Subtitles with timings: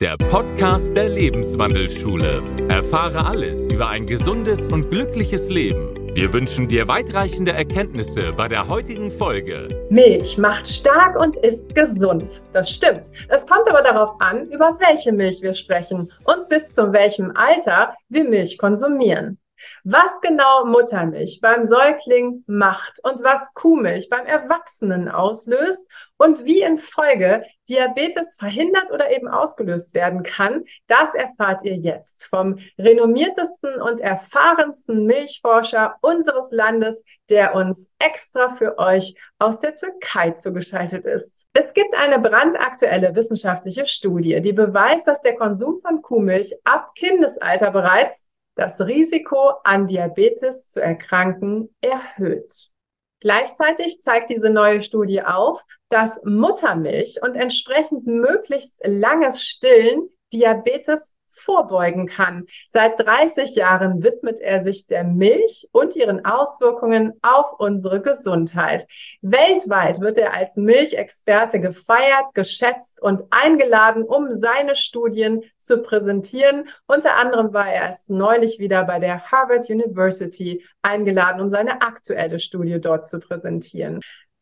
[0.00, 2.42] der Podcast der Lebenswandelschule.
[2.70, 5.94] Erfahre alles über ein gesundes und glückliches Leben.
[6.14, 9.68] Wir wünschen dir weitreichende Erkenntnisse bei der heutigen Folge.
[9.90, 12.40] Milch macht stark und ist gesund.
[12.54, 13.10] Das stimmt.
[13.28, 17.94] Es kommt aber darauf an, über welche Milch wir sprechen und bis zu welchem Alter
[18.08, 19.36] wir Milch konsumieren.
[19.84, 26.78] Was genau Muttermilch beim Säugling macht und was Kuhmilch beim Erwachsenen auslöst und wie in
[26.78, 34.00] Folge Diabetes verhindert oder eben ausgelöst werden kann, das erfahrt ihr jetzt vom renommiertesten und
[34.00, 41.48] erfahrensten Milchforscher unseres Landes, der uns extra für euch aus der Türkei zugeschaltet ist.
[41.54, 47.70] Es gibt eine brandaktuelle wissenschaftliche Studie, die beweist, dass der Konsum von Kuhmilch ab Kindesalter
[47.70, 52.70] bereits das Risiko an Diabetes zu erkranken erhöht.
[53.20, 62.06] Gleichzeitig zeigt diese neue Studie auf, dass Muttermilch und entsprechend möglichst langes Stillen Diabetes vorbeugen
[62.06, 62.46] kann.
[62.68, 68.86] Seit 30 Jahren widmet er sich der Milch und ihren Auswirkungen auf unsere Gesundheit.
[69.22, 76.68] Weltweit wird er als Milchexperte gefeiert, geschätzt und eingeladen, um seine Studien zu präsentieren.
[76.86, 82.38] Unter anderem war er erst neulich wieder bei der Harvard University eingeladen, um seine aktuelle
[82.38, 84.00] Studie dort zu präsentieren.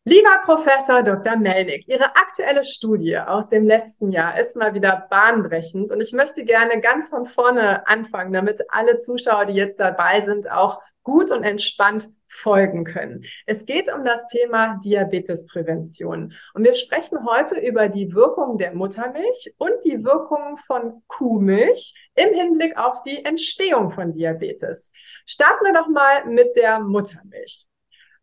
[0.09, 1.35] Lieber Professor Dr.
[1.35, 6.45] Melnick, Ihre aktuelle Studie aus dem letzten Jahr ist mal wieder bahnbrechend und ich möchte
[6.45, 11.43] gerne ganz von vorne anfangen, damit alle Zuschauer, die jetzt dabei sind, auch gut und
[11.43, 13.23] entspannt folgen können.
[13.45, 19.53] Es geht um das Thema Diabetesprävention und wir sprechen heute über die Wirkung der Muttermilch
[19.59, 24.91] und die Wirkung von Kuhmilch im Hinblick auf die Entstehung von Diabetes.
[25.27, 27.28] Starten wir doch mal mit der Muttermilch.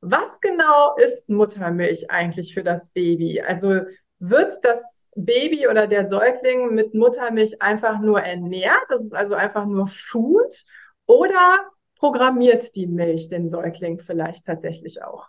[0.00, 3.40] Was genau ist Muttermilch eigentlich für das Baby?
[3.40, 3.80] Also
[4.18, 8.84] wird das Baby oder der Säugling mit Muttermilch einfach nur ernährt?
[8.88, 10.64] Das ist also einfach nur Food?
[11.06, 11.58] Oder
[11.96, 15.28] programmiert die Milch den Säugling vielleicht tatsächlich auch?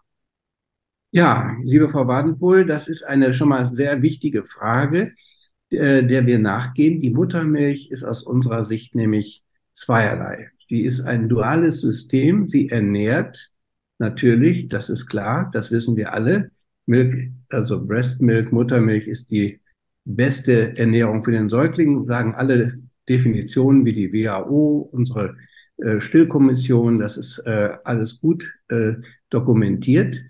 [1.12, 5.12] Ja, liebe Frau Wadenpohl, das ist eine schon mal sehr wichtige Frage,
[5.70, 7.00] äh, der wir nachgehen.
[7.00, 10.50] Die Muttermilch ist aus unserer Sicht nämlich zweierlei.
[10.68, 12.46] Sie ist ein duales System.
[12.46, 13.52] Sie ernährt
[14.00, 16.52] natürlich, das ist klar, das wissen wir alle.
[16.86, 19.60] Milk, also Breast Milk, Muttermilch ist die
[20.06, 25.36] beste Ernährung für den Säugling, sagen alle Definitionen wie die WHO, unsere
[25.78, 28.94] äh, Stillkommission, das ist äh, alles gut äh,
[29.30, 30.22] dokumentiert.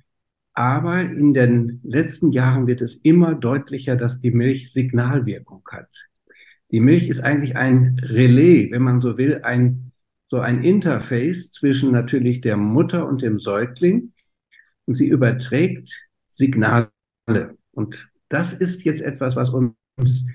[0.53, 6.07] Aber in den letzten Jahren wird es immer deutlicher, dass die Milch Signalwirkung hat.
[6.71, 9.86] Die Milch ist eigentlich ein Relais, wenn man so will, ein
[10.29, 14.11] so ein Interface zwischen natürlich der Mutter und dem Säugling
[14.85, 15.89] und sie überträgt
[16.29, 16.89] Signale.
[17.71, 20.25] Und das ist jetzt etwas, was uns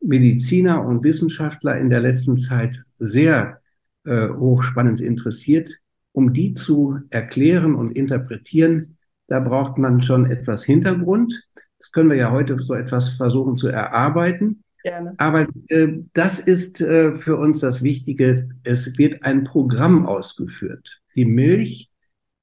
[0.00, 3.60] Mediziner und Wissenschaftler in der letzten Zeit sehr
[4.04, 5.78] äh, hochspannend interessiert.
[6.12, 8.96] Um die zu erklären und interpretieren,
[9.28, 11.40] da braucht man schon etwas Hintergrund.
[11.78, 14.64] Das können wir ja heute so etwas versuchen zu erarbeiten.
[14.82, 15.14] Gerne.
[15.18, 18.48] Aber äh, das ist äh, für uns das Wichtige.
[18.62, 21.00] Es wird ein Programm ausgeführt.
[21.14, 21.90] Die Milch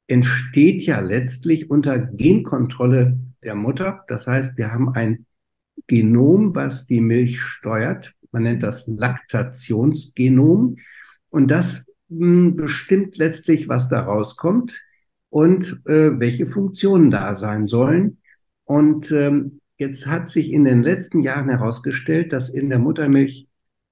[0.07, 4.03] entsteht ja letztlich unter Genkontrolle der Mutter.
[4.07, 5.25] Das heißt, wir haben ein
[5.87, 8.13] Genom, was die Milch steuert.
[8.31, 10.77] Man nennt das Laktationsgenom.
[11.29, 14.81] Und das mh, hm, bestimmt letztlich, was da rauskommt
[15.29, 18.19] und äh, welche Funktionen da sein sollen.
[18.63, 23.47] Und ähm, Jetzt hat sich in den letzten Jahren herausgestellt, dass in der Muttermilch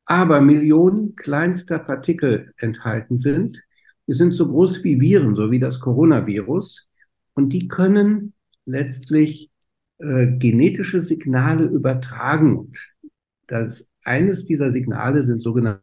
[0.05, 3.63] aber Millionen kleinster Partikel enthalten sind.
[4.07, 6.87] Die sind so groß wie Viren, so wie das Coronavirus.
[7.33, 8.33] Und die können
[8.65, 9.51] letztlich
[9.99, 12.57] äh, genetische Signale übertragen.
[12.57, 12.93] Und
[13.47, 15.81] das, eines dieser Signale sind sogenannte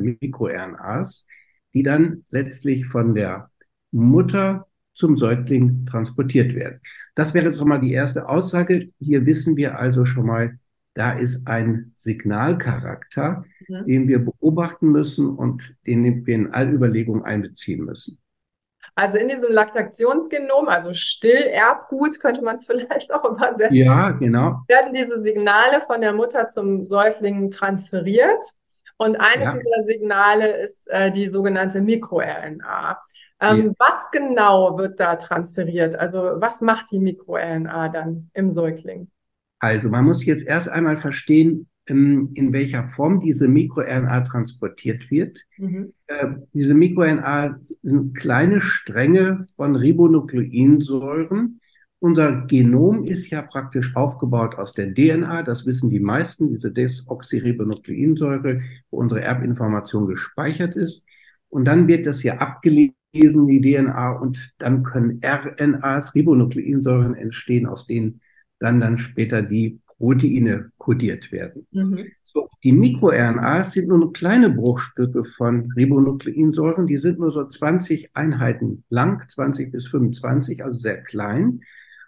[0.00, 1.26] MikroRNAs,
[1.74, 3.50] die dann letztlich von der
[3.90, 4.67] Mutter
[4.98, 6.80] zum Säugling transportiert werden.
[7.14, 8.90] Das wäre jetzt schon mal die erste Aussage.
[8.98, 10.58] Hier wissen wir also schon mal,
[10.94, 13.86] da ist ein Signalcharakter, mhm.
[13.86, 18.18] den wir beobachten müssen und den wir in all Überlegungen einbeziehen müssen.
[18.96, 23.76] Also in diesem Laktationsgenom, also Stillerbgut, könnte man es vielleicht auch übersetzen.
[23.76, 24.62] Ja, genau.
[24.66, 28.42] Werden diese Signale von der Mutter zum Säugling transferiert.
[28.96, 29.52] Und eines ja.
[29.52, 32.98] dieser Signale ist äh, die sogenannte MikroRNA.
[33.40, 33.72] Ähm, ja.
[33.78, 35.94] Was genau wird da transferiert?
[35.94, 39.08] Also was macht die MikroRNA dann im Säugling?
[39.60, 45.40] Also man muss jetzt erst einmal verstehen, in, in welcher Form diese MikroRNA transportiert wird.
[45.56, 45.92] Mhm.
[46.06, 51.60] Äh, diese MikroRNA sind kleine Stränge von Ribonukleinsäuren
[52.00, 58.62] unser Genom ist ja praktisch aufgebaut aus der DNA, das wissen die meisten, diese Desoxyribonukleinsäure,
[58.90, 61.06] wo unsere Erbinformation gespeichert ist.
[61.48, 62.38] Und dann wird das ja
[63.08, 68.20] abgelesen, die DNA, und dann können RNAs, Ribonukleinsäuren entstehen, aus denen
[68.58, 71.66] dann, dann später die Proteine kodiert werden.
[71.72, 71.98] Mhm.
[72.22, 78.84] So, die MikroRNAs sind nur kleine Bruchstücke von Ribonukleinsäuren, die sind nur so 20 Einheiten
[78.90, 81.60] lang, 20 bis 25, also sehr klein.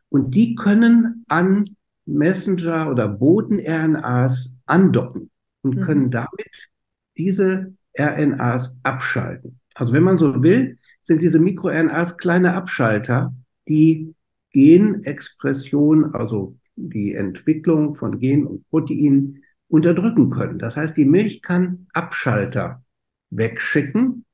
[0.08, 1.64] Und die können an
[2.06, 5.30] Messenger oder Boten-RNAs andocken
[5.62, 5.80] und mhm.
[5.80, 6.68] können damit
[7.16, 9.60] diese RNAs abschalten.
[9.74, 10.78] Also wenn man so will,
[11.10, 13.34] sind diese MikroRNAs kleine Abschalter,
[13.66, 14.14] die
[14.52, 20.60] Genexpression, also die Entwicklung von Gen und Proteinen unterdrücken können.
[20.60, 22.84] Das heißt, die Milch kann Abschalter
[23.30, 24.24] wegschicken.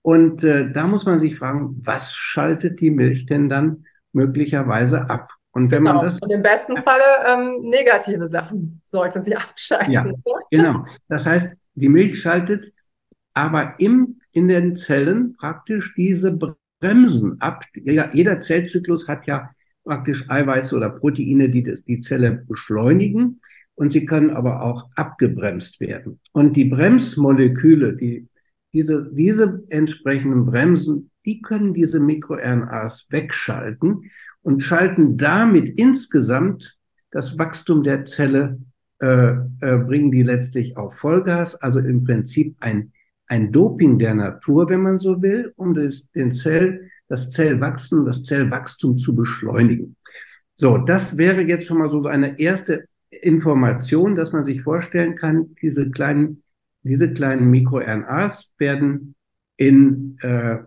[0.00, 3.84] Und äh, da muss man sich fragen, was schaltet die Milch denn dann
[4.14, 5.28] möglicherweise ab?
[5.50, 5.96] Und wenn genau.
[5.96, 6.18] man das.
[6.22, 9.92] Und im besten Falle ähm, negative Sachen sollte sie abschalten.
[9.92, 10.06] Ja,
[10.50, 10.86] genau.
[11.08, 12.72] Das heißt, die Milch schaltet
[13.34, 16.38] aber im, in den Zellen praktisch diese
[16.80, 17.64] Bremsen ab.
[17.74, 19.50] Jeder, Zellzyklus hat ja
[19.84, 23.40] praktisch Eiweiße oder Proteine, die das, die Zelle beschleunigen
[23.74, 26.20] und sie können aber auch abgebremst werden.
[26.32, 28.28] Und die Bremsmoleküle, die,
[28.72, 34.10] diese, diese entsprechenden Bremsen, die können diese MikroRNAs wegschalten
[34.42, 36.76] und schalten damit insgesamt
[37.10, 38.58] das Wachstum der Zelle,
[39.00, 42.92] äh, äh, bringen die letztlich auf Vollgas, also im Prinzip ein,
[43.32, 48.24] ein Doping der Natur, wenn man so will, um das, den Zell, das Zellwachstum, das
[48.24, 49.96] Zellwachstum zu beschleunigen.
[50.54, 55.54] So, das wäre jetzt schon mal so eine erste Information, dass man sich vorstellen kann,
[55.62, 56.42] diese kleinen,
[56.82, 59.14] diese kleinen MikroRNAs werden
[59.56, 60.58] in äh,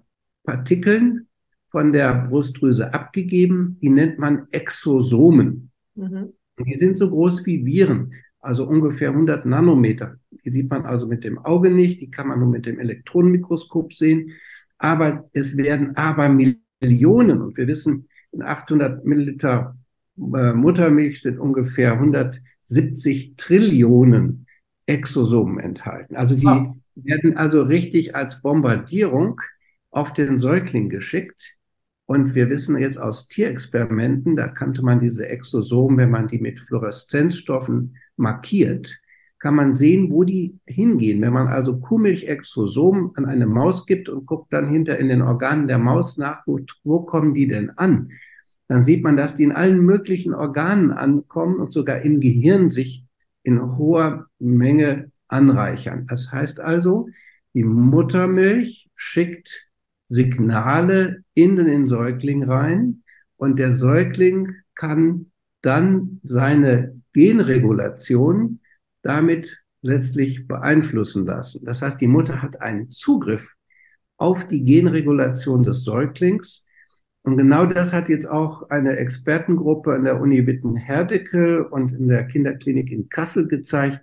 [0.43, 1.27] Partikeln
[1.67, 3.77] von der Brustdrüse abgegeben.
[3.79, 5.69] Die nennt man Exosomen.
[5.93, 6.33] Mhm.
[6.65, 8.11] Die sind so groß wie Viren,
[8.45, 10.17] also ungefähr 100 Nanometer.
[10.43, 13.93] Die sieht man also mit dem Auge nicht, die kann man nur mit dem Elektronenmikroskop
[13.93, 14.31] sehen.
[14.77, 19.77] Aber es werden aber Millionen, und wir wissen, in 800 Milliliter
[20.17, 24.45] äh, Muttermilch sind ungefähr 170 Trillionen
[24.85, 26.15] Exosomen enthalten.
[26.15, 26.75] Also die oh.
[26.95, 29.41] werden also richtig als Bombardierung
[29.91, 31.55] auf den Säugling geschickt.
[32.05, 36.59] Und wir wissen jetzt aus Tierexperimenten, da kannte man diese Exosomen, wenn man die mit
[36.59, 38.99] Fluoreszenzstoffen markiert,
[39.39, 41.21] kann man sehen, wo die hingehen.
[41.21, 45.67] Wenn man also Kuhmilchexosomen an eine Maus gibt und guckt dann hinter in den Organen
[45.67, 48.09] der Maus nach, wo, wo kommen die denn an?
[48.67, 53.05] Dann sieht man, dass die in allen möglichen Organen ankommen und sogar im Gehirn sich
[53.43, 56.07] in hoher Menge anreichern.
[56.07, 57.09] Das heißt also,
[57.53, 59.69] die Muttermilch schickt
[60.07, 63.03] Signale in den Säugling rein
[63.37, 65.31] und der Säugling kann
[65.61, 68.59] dann seine Genregulation
[69.01, 71.63] damit letztlich beeinflussen lassen.
[71.63, 73.53] Das heißt, die Mutter hat einen Zugriff
[74.17, 76.65] auf die Genregulation des Säuglings.
[77.23, 82.25] Und genau das hat jetzt auch eine Expertengruppe an der Uni Witten-Herdecke und in der
[82.25, 84.01] Kinderklinik in Kassel gezeigt,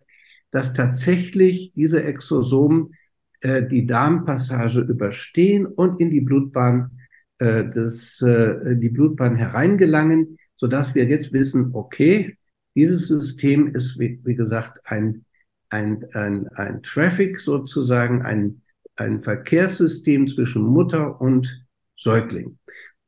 [0.50, 2.94] dass tatsächlich diese Exosomen
[3.40, 6.90] äh, die Darmpassage überstehen und in die Blutbahn
[7.38, 12.38] äh, des, äh, die Blutbahn hereingelangen, so dass wir jetzt wissen, okay,
[12.74, 15.24] dieses System ist, wie, wie gesagt, ein,
[15.70, 18.62] ein, ein, ein Traffic sozusagen, ein,
[18.96, 21.64] ein Verkehrssystem zwischen Mutter und
[21.96, 22.58] Säugling.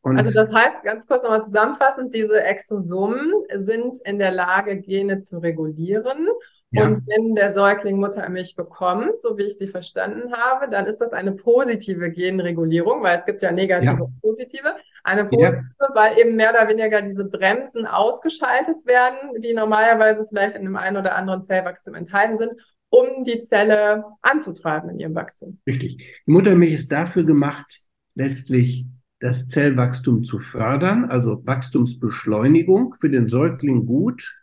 [0.03, 5.21] Und also das heißt, ganz kurz nochmal zusammenfassend, diese Exosomen sind in der Lage, Gene
[5.21, 6.29] zu regulieren
[6.75, 6.87] ja.
[6.87, 11.13] Und wenn der Säugling Muttermilch bekommt, so wie ich sie verstanden habe, dann ist das
[11.13, 14.01] eine positive Genregulierung, weil es gibt ja negative ja.
[14.01, 14.75] und positive.
[15.05, 15.89] Eine positive, ja.
[15.95, 20.97] weil eben mehr oder weniger diese Bremsen ausgeschaltet werden, die normalerweise vielleicht in einem einen
[20.97, 22.53] oder anderen Zellwachstum enthalten sind,
[22.91, 25.59] um die Zelle anzutreiben in ihrem Wachstum.
[25.67, 26.23] Richtig.
[26.27, 27.81] Die Muttermilch ist dafür gemacht,
[28.15, 28.87] letztlich
[29.21, 34.35] das Zellwachstum zu fördern, also Wachstumsbeschleunigung für den Säugling gut,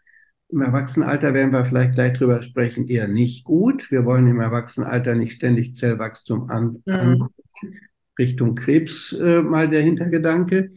[0.52, 3.90] im Erwachsenenalter werden wir vielleicht gleich drüber sprechen, eher nicht gut.
[3.92, 6.94] Wir wollen im Erwachsenenalter nicht ständig Zellwachstum an, mhm.
[6.94, 7.34] angucken.
[8.20, 10.72] Richtung Krebs äh, mal der Hintergedanke.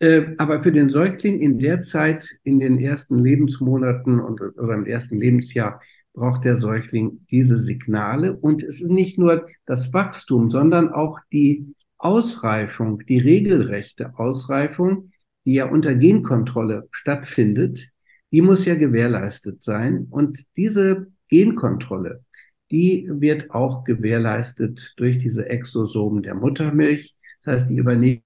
[0.00, 4.86] Äh, aber für den Säugling in der Zeit, in den ersten Lebensmonaten und, oder im
[4.86, 5.80] ersten Lebensjahr,
[6.12, 8.36] braucht der Säugling diese Signale.
[8.36, 15.12] Und es ist nicht nur das Wachstum, sondern auch die Ausreifung, die regelrechte Ausreifung,
[15.44, 17.90] die ja unter Genkontrolle stattfindet
[18.32, 20.06] die muss ja gewährleistet sein.
[20.10, 22.24] Und diese Genkontrolle,
[22.70, 27.16] die wird auch gewährleistet durch diese Exosomen der Muttermilch.
[27.42, 28.22] Das heißt, die übernehmen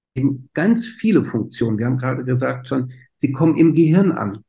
[0.53, 1.77] ganz viele Funktionen.
[1.77, 4.39] Wir haben gerade gesagt schon, Sie kommen im Gehirn an.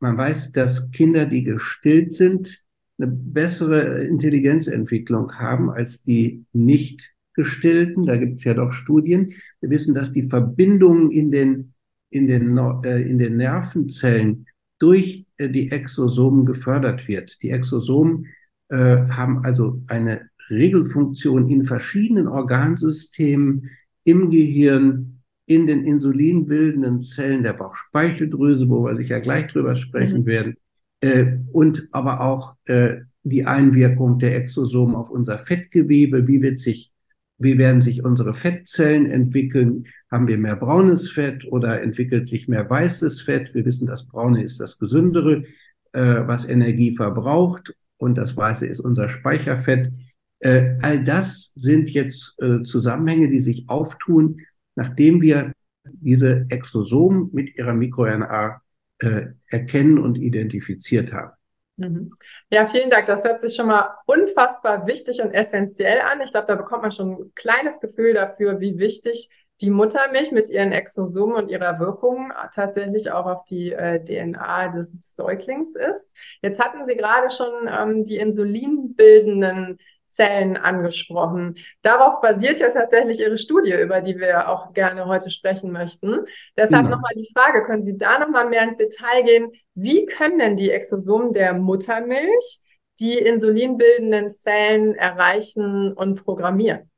[0.00, 2.64] Man weiß, dass Kinder, die gestillt sind,
[2.98, 8.06] eine bessere Intelligenzentwicklung haben als die nicht gestillten.
[8.06, 9.34] Da gibt es ja doch Studien.
[9.60, 11.74] Wir wissen, dass die Verbindungen in den,
[12.10, 14.46] in den, äh, in den Nervenzellen
[14.84, 17.42] durch äh, die Exosomen gefördert wird.
[17.42, 18.26] Die Exosomen
[18.68, 18.76] äh,
[19.08, 23.70] haben also eine Regelfunktion in verschiedenen Organsystemen
[24.04, 30.26] im Gehirn, in den insulinbildenden Zellen der Bauchspeicheldrüse, wo wir sicher gleich drüber sprechen mhm.
[30.26, 30.56] werden,
[31.00, 36.28] äh, und aber auch äh, die Einwirkung der Exosomen auf unser Fettgewebe.
[36.28, 36.92] Wie wird sich,
[37.38, 39.84] wie werden sich unsere Fettzellen entwickeln?
[40.10, 43.54] Haben wir mehr braunes Fett oder entwickelt sich mehr weißes Fett?
[43.54, 45.44] Wir wissen, das braune ist das gesündere,
[45.92, 49.92] äh, was Energie verbraucht und das weiße ist unser Speicherfett.
[50.40, 54.40] Äh, all das sind jetzt äh, Zusammenhänge, die sich auftun,
[54.76, 55.52] nachdem wir
[55.84, 58.60] diese Exosomen mit ihrer MikroRNA
[58.98, 61.32] äh, erkennen und identifiziert haben.
[61.76, 62.12] Mhm.
[62.50, 63.06] Ja, vielen Dank.
[63.06, 66.20] Das hört sich schon mal unfassbar wichtig und essentiell an.
[66.20, 69.28] Ich glaube, da bekommt man schon ein kleines Gefühl dafür, wie wichtig
[69.60, 74.92] die Muttermilch mit ihren Exosomen und ihrer Wirkung tatsächlich auch auf die äh, DNA des
[75.14, 76.12] Säuglings ist.
[76.42, 79.78] Jetzt hatten Sie gerade schon ähm, die insulinbildenden
[80.14, 81.56] Zellen angesprochen.
[81.82, 86.20] Darauf basiert ja tatsächlich Ihre Studie, über die wir auch gerne heute sprechen möchten.
[86.56, 86.96] Deshalb genau.
[86.96, 89.52] nochmal die Frage, können Sie da nochmal mehr ins Detail gehen?
[89.74, 92.60] Wie können denn die Exosomen der Muttermilch
[93.00, 96.90] die insulinbildenden Zellen erreichen und programmieren?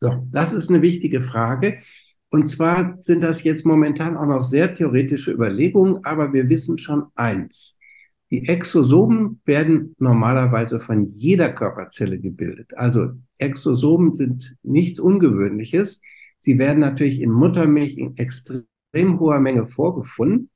[0.00, 1.78] So, das ist eine wichtige Frage.
[2.30, 7.06] Und zwar sind das jetzt momentan auch noch sehr theoretische Überlegungen, aber wir wissen schon
[7.14, 7.78] eins.
[8.32, 12.74] Die Exosomen werden normalerweise von jeder Körperzelle gebildet.
[12.78, 16.00] Also Exosomen sind nichts Ungewöhnliches.
[16.38, 20.48] Sie werden natürlich in Muttermilch in extrem hoher Menge vorgefunden.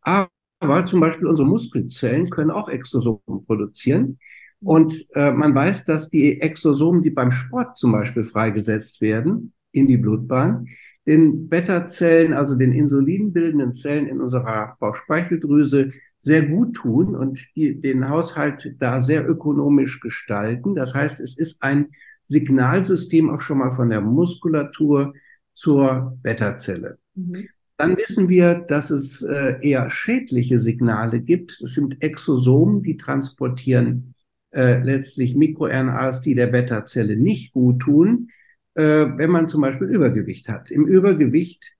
[0.00, 4.18] Aber zum Beispiel unsere Muskelzellen können auch Exosomen produzieren.
[4.60, 9.86] Und äh, man weiß, dass die Exosomen, die beim Sport zum Beispiel freigesetzt werden in
[9.86, 10.66] die Blutbahn,
[11.06, 18.08] den Beta-Zellen, also den insulinbildenden Zellen in unserer Bauchspeicheldrüse sehr gut tun und die, den
[18.08, 20.74] Haushalt da sehr ökonomisch gestalten.
[20.74, 21.88] Das heißt, es ist ein
[22.28, 25.14] Signalsystem auch schon mal von der Muskulatur
[25.52, 26.98] zur Beta-Zelle.
[27.14, 27.48] Mhm.
[27.78, 31.58] Dann wissen wir, dass es äh, eher schädliche Signale gibt.
[31.60, 34.14] Das sind Exosomen, die transportieren
[34.50, 38.30] äh, letztlich MikroRNAs, die der Beta-Zelle nicht gut tun,
[38.74, 40.72] äh, wenn man zum Beispiel Übergewicht hat.
[40.72, 41.72] Im Übergewicht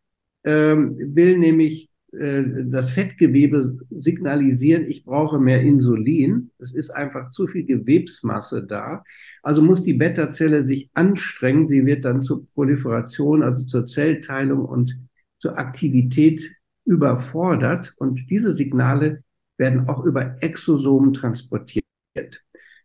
[0.45, 6.51] ähm, will nämlich äh, das Fettgewebe signalisieren, ich brauche mehr Insulin.
[6.59, 9.05] Es ist einfach zu viel Gewebsmasse da.
[9.43, 11.67] Also muss die Beta-Zelle sich anstrengen.
[11.67, 14.99] Sie wird dann zur Proliferation, also zur Zellteilung und
[15.39, 16.41] zur Aktivität
[16.87, 17.93] überfordert.
[17.99, 19.23] Und diese Signale
[19.59, 21.85] werden auch über Exosomen transportiert.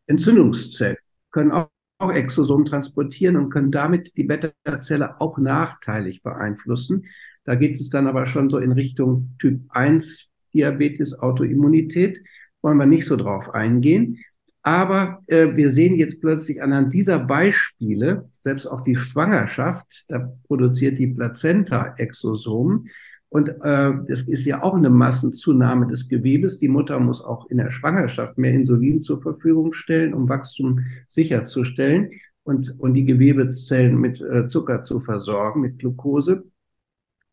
[0.05, 0.97] Entzündungszellen
[1.31, 7.05] können auch auch Exosomen transportieren und können damit die Beta-Zelle auch nachteilig beeinflussen.
[7.45, 12.21] Da geht es dann aber schon so in Richtung Typ 1 Diabetes, Autoimmunität.
[12.61, 14.19] Wollen wir nicht so drauf eingehen.
[14.61, 20.97] Aber äh, wir sehen jetzt plötzlich anhand dieser Beispiele, selbst auch die Schwangerschaft, da produziert
[20.97, 22.87] die Plazenta Exosomen.
[23.27, 26.59] Und äh, das ist ja auch eine Massenzunahme des Gewebes.
[26.59, 32.11] Die Mutter muss auch in der Schwangerschaft mehr Insulin zur Verfügung stellen, um Wachstum sicherzustellen
[32.43, 36.43] und, und die Gewebezellen mit äh, Zucker zu versorgen, mit Glucose.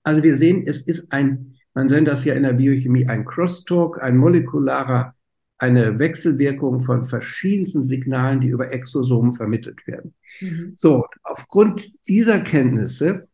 [0.02, 4.02] Also wir sehen, es ist ein, man nennt das ja in der Biochemie ein Crosstalk,
[4.02, 5.14] ein molekularer,
[5.58, 10.14] eine Wechselwirkung von verschiedensten Signalen, die über Exosomen vermittelt werden.
[10.40, 10.72] Mhm.
[10.76, 13.28] So, aufgrund dieser Kenntnisse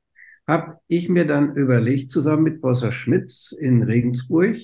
[0.46, 4.56] habe ich mir dann überlegt, zusammen mit Professor Schmitz in Regensburg,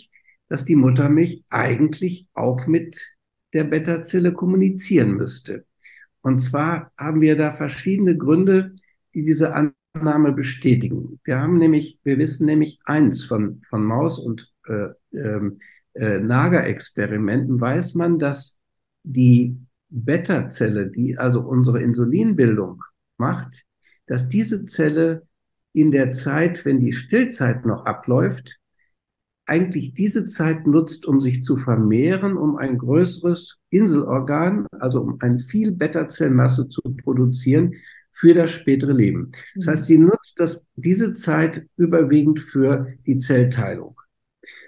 [0.49, 3.15] dass die Muttermilch eigentlich auch mit
[3.53, 5.65] der Beta-Zelle kommunizieren müsste.
[6.21, 8.75] Und zwar haben wir da verschiedene Gründe,
[9.15, 9.55] die diese
[9.95, 11.21] Annahme bestätigen.
[11.25, 15.61] Wir haben nämlich, wir wissen nämlich eins von, von Maus- und äh, ähm,
[15.95, 18.59] äh, Nager-Experimenten weiß man, dass
[19.03, 19.57] die
[19.91, 22.83] Beta-Zelle, die also unsere Insulinbildung
[23.19, 23.65] macht,
[24.07, 25.27] dass diese Zelle
[25.75, 28.59] in der Zeit, wenn die Stillzeit noch abläuft,
[29.45, 35.41] eigentlich diese Zeit nutzt, um sich zu vermehren, um ein größeres Inselorgan, also um eine
[35.41, 37.75] viel Beta-Zellmasse zu produzieren,
[38.13, 39.33] für das spätere Leben.
[39.57, 44.01] Das heißt, sie nutzt das, diese Zeit überwiegend für die Zellteilung.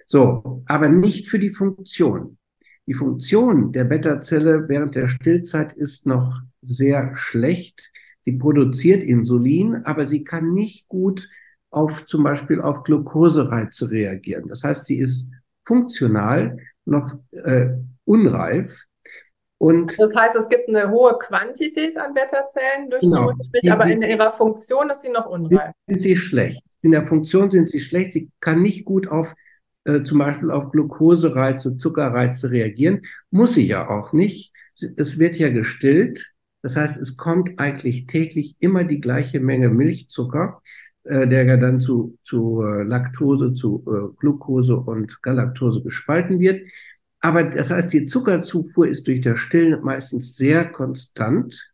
[0.06, 2.38] So, aber nicht für die Funktion.
[2.86, 7.90] Die Funktion der Beta-Zelle während der Stillzeit ist noch sehr schlecht.
[8.22, 11.28] Sie produziert Insulin, aber sie kann nicht gut
[11.70, 14.48] auf zum Beispiel auf Glukosereize reagieren.
[14.48, 15.26] Das heißt, sie ist
[15.64, 17.70] funktional noch äh,
[18.04, 18.84] unreif.
[19.58, 23.87] Und das heißt, es gibt eine hohe Quantität an Beta-Zellen durch genau, die Muttermilch, aber
[23.87, 25.73] in ihrer Funktion ist sie noch unreif.
[25.87, 26.62] Sind sie schlecht.
[26.82, 28.12] In der Funktion sind sie schlecht.
[28.12, 29.34] Sie kann nicht gut auf
[29.84, 33.02] äh, zum Beispiel auf Glukosereize, Zuckerreize reagieren.
[33.30, 34.52] Muss sie ja auch nicht.
[34.96, 36.34] Es wird ja gestillt.
[36.62, 40.62] Das heißt, es kommt eigentlich täglich immer die gleiche Menge Milchzucker,
[41.04, 46.62] äh, der ja dann zu, zu äh, Laktose, zu äh, Glucose und Galaktose gespalten wird.
[47.25, 51.73] Aber das heißt, die Zuckerzufuhr ist durch das Stillen meistens sehr konstant,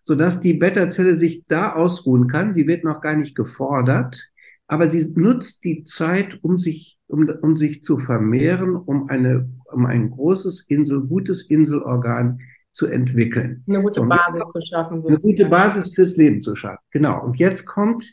[0.00, 2.54] sodass die Beta-Zelle sich da ausruhen kann.
[2.54, 4.30] Sie wird noch gar nicht gefordert,
[4.68, 9.86] aber sie nutzt die Zeit, um sich, um, um sich zu vermehren, um, eine, um
[9.86, 12.38] ein großes Insel, gutes Inselorgan
[12.70, 13.64] zu entwickeln.
[13.66, 15.00] Eine gute Basis zu schaffen.
[15.00, 15.32] Sozusagen.
[15.32, 16.84] Eine gute Basis fürs Leben zu schaffen.
[16.92, 17.24] Genau.
[17.24, 18.08] Und jetzt kommt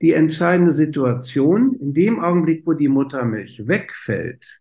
[0.00, 1.74] die entscheidende Situation.
[1.74, 4.60] In dem Augenblick, wo die Muttermilch wegfällt,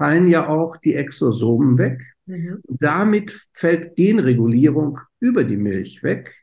[0.00, 2.02] fallen ja auch die Exosomen weg.
[2.24, 2.62] Mhm.
[2.66, 6.34] Damit fällt Genregulierung über die Milch weg.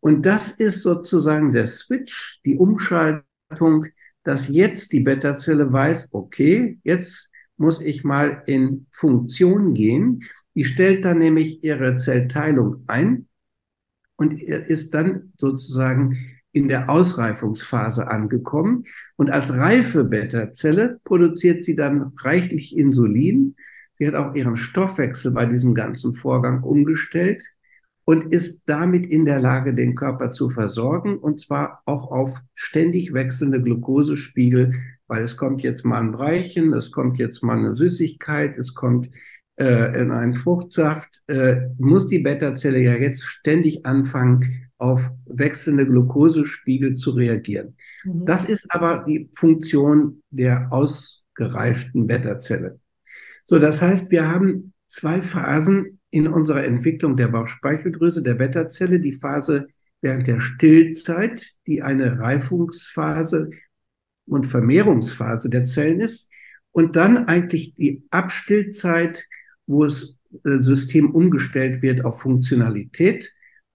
[0.00, 3.88] Und das ist sozusagen der Switch, die Umschaltung,
[4.22, 10.24] dass jetzt die Beta-Zelle weiß, okay, jetzt muss ich mal in Funktion gehen.
[10.54, 13.28] Die stellt dann nämlich ihre Zellteilung ein
[14.16, 18.84] und ist dann sozusagen in der Ausreifungsphase angekommen.
[19.16, 23.56] Und als reife Beta-Zelle produziert sie dann reichlich Insulin.
[23.92, 27.42] Sie hat auch ihren Stoffwechsel bei diesem ganzen Vorgang umgestellt
[28.04, 33.12] und ist damit in der Lage, den Körper zu versorgen und zwar auch auf ständig
[33.12, 34.74] wechselnde Glukosespiegel,
[35.08, 39.10] weil es kommt jetzt mal ein Breichen, es kommt jetzt mal eine Süßigkeit, es kommt
[39.56, 46.94] äh, in einen Fruchtsaft, äh, muss die Beta-Zelle ja jetzt ständig anfangen, auf wechselnde Glukosespiegel
[46.94, 47.76] zu reagieren.
[48.04, 48.24] Mhm.
[48.26, 52.80] Das ist aber die Funktion der ausgereiften Beta-Zelle.
[53.44, 59.00] So, das heißt, wir haben zwei Phasen in unserer Entwicklung der Bauchspeicheldrüse, der Beta-Zelle.
[59.00, 59.66] Die Phase
[60.00, 63.50] während der Stillzeit, die eine Reifungsphase
[64.26, 66.30] und Vermehrungsphase der Zellen ist.
[66.72, 69.26] Und dann eigentlich die Abstillzeit,
[69.66, 73.33] wo das äh, System umgestellt wird auf Funktionalität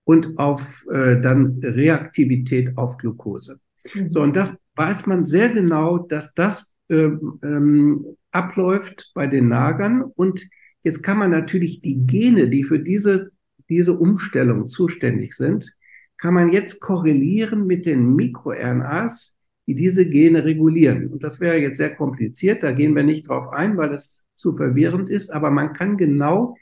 [0.09, 3.59] und auf äh, dann Reaktivität auf Glucose.
[3.93, 4.09] Mhm.
[4.09, 7.09] So, und das weiß man sehr genau, dass das äh,
[7.43, 10.01] ähm, abläuft bei den Nagern.
[10.01, 10.49] Und
[10.83, 13.29] jetzt kann man natürlich die Gene, die für diese,
[13.69, 15.71] diese Umstellung zuständig sind,
[16.17, 21.05] kann man jetzt korrelieren mit den MikroRNAs, die diese Gene regulieren.
[21.09, 24.55] Und das wäre jetzt sehr kompliziert, da gehen wir nicht drauf ein, weil das zu
[24.55, 26.57] verwirrend ist, aber man kann genau,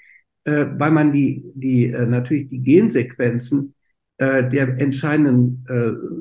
[0.51, 3.73] weil man die, die äh, natürlich die Gensequenzen
[4.17, 5.73] äh, der entscheidenden äh,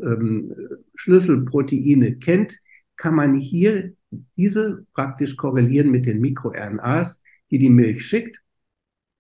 [0.08, 0.52] ähm,
[0.94, 2.58] Schlüsselproteine kennt,
[2.96, 3.92] kann man hier
[4.36, 8.40] diese praktisch korrelieren mit den MikroRNAs, die die Milch schickt.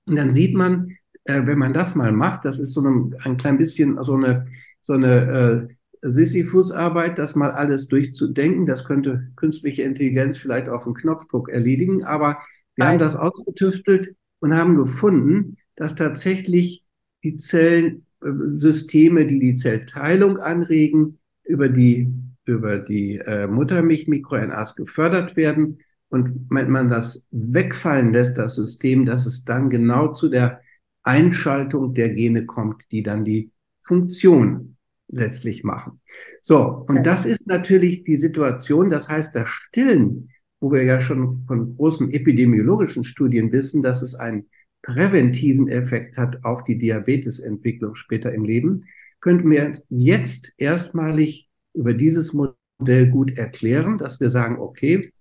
[0.08, 3.36] Und dann sieht man, äh, wenn man das mal macht, das ist so ein, ein
[3.36, 4.44] klein bisschen so eine,
[4.82, 5.68] so eine
[6.02, 8.66] äh, Sisyphus-Arbeit, das mal alles durchzudenken.
[8.66, 12.38] Das könnte künstliche Intelligenz vielleicht auf einen Knopfdruck erledigen, aber
[12.74, 12.88] wir Nein.
[12.88, 14.14] haben das ausgetüftelt
[14.46, 16.84] und haben gefunden, dass tatsächlich
[17.24, 22.12] die Zellsysteme, die die Zellteilung anregen, über die,
[22.44, 25.78] über die äh, Muttermilch-MikroRNAs gefördert werden.
[26.08, 30.60] Und wenn man das wegfallen lässt, das System, dass es dann genau zu der
[31.02, 33.50] Einschaltung der Gene kommt, die dann die
[33.82, 34.76] Funktion
[35.08, 36.00] letztlich machen.
[36.40, 40.30] So, und das ist natürlich die Situation, das heißt, das Stillen,
[40.66, 44.46] wo wir ja schon von großen epidemiologischen Studien wissen, dass es einen
[44.82, 48.80] präventiven Effekt hat auf die Diabetesentwicklung später im Leben,
[49.20, 55.12] könnten wir jetzt erstmalig über dieses Modell gut erklären, dass wir sagen, okay,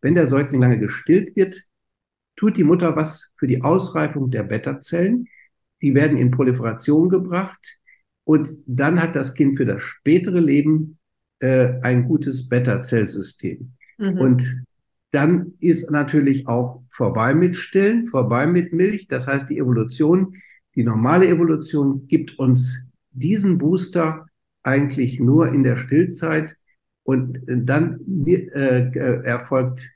[0.00, 1.62] wenn der Säugling lange gestillt wird,
[2.34, 5.28] tut die Mutter was für die Ausreifung der Beta-Zellen.
[5.82, 7.78] Die werden in Proliferation gebracht.
[8.24, 10.98] Und dann hat das Kind für das spätere Leben
[11.38, 13.72] äh, ein gutes Beta-Zellsystem.
[13.98, 14.18] Mhm.
[14.18, 14.64] Und
[15.12, 19.06] dann ist natürlich auch vorbei mit Stillen, vorbei mit Milch.
[19.06, 20.34] Das heißt, die Evolution,
[20.74, 22.76] die normale Evolution gibt uns
[23.12, 24.26] diesen Booster
[24.64, 26.56] eigentlich nur in der Stillzeit.
[27.04, 28.90] Und dann äh,
[29.24, 29.88] erfolgt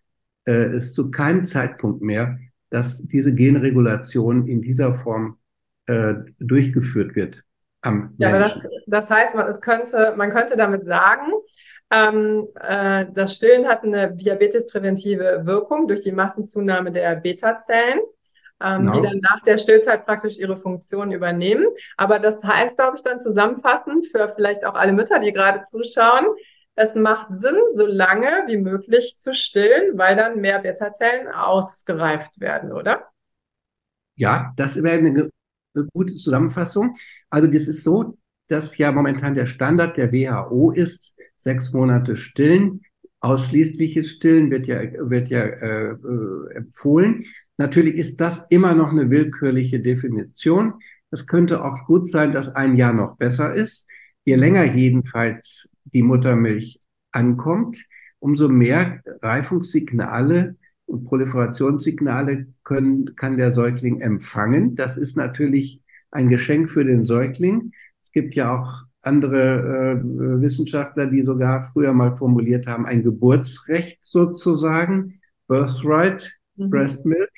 [0.45, 2.39] äh, es zu keinem Zeitpunkt mehr,
[2.71, 5.39] dass diese Genregulation in dieser Form
[5.87, 7.45] äh, durchgeführt wird
[7.81, 8.63] am ja, Menschen.
[8.87, 11.33] Das, das heißt, man, es könnte, man könnte damit sagen,
[11.91, 18.01] ähm, äh, das Stillen hat eine diabetespräventive Wirkung durch die Massenzunahme der Beta-Zellen,
[18.61, 18.93] ähm, genau.
[18.93, 21.67] die dann nach der Stillzeit praktisch ihre Funktion übernehmen.
[21.97, 26.27] Aber das heißt, glaube ich, dann zusammenfassend für vielleicht auch alle Mütter, die gerade zuschauen,
[26.81, 32.73] es macht Sinn, so lange wie möglich zu stillen, weil dann mehr Beta-Zellen ausgereift werden,
[32.73, 33.09] oder?
[34.15, 35.31] Ja, das wäre eine
[35.93, 36.95] gute Zusammenfassung.
[37.31, 42.83] Also das ist so, dass ja momentan der Standard der WHO ist, sechs Monate stillen.
[43.21, 47.25] Ausschließliches Stillen wird ja, wird ja äh, äh, empfohlen.
[47.57, 50.75] Natürlich ist das immer noch eine willkürliche Definition.
[51.11, 53.89] Es könnte auch gut sein, dass ein Jahr noch besser ist.
[54.25, 56.79] Je länger jedenfalls die Muttermilch
[57.11, 57.83] ankommt,
[58.21, 64.75] umso mehr Reifungssignale und Proliferationssignale können, kann der Säugling empfangen.
[64.75, 67.73] Das ist natürlich ein Geschenk für den Säugling.
[68.03, 73.99] Es gibt ja auch andere äh, Wissenschaftler, die sogar früher mal formuliert haben, ein Geburtsrecht
[74.03, 76.71] sozusagen, Birthright, mhm.
[76.71, 77.31] Breast Milk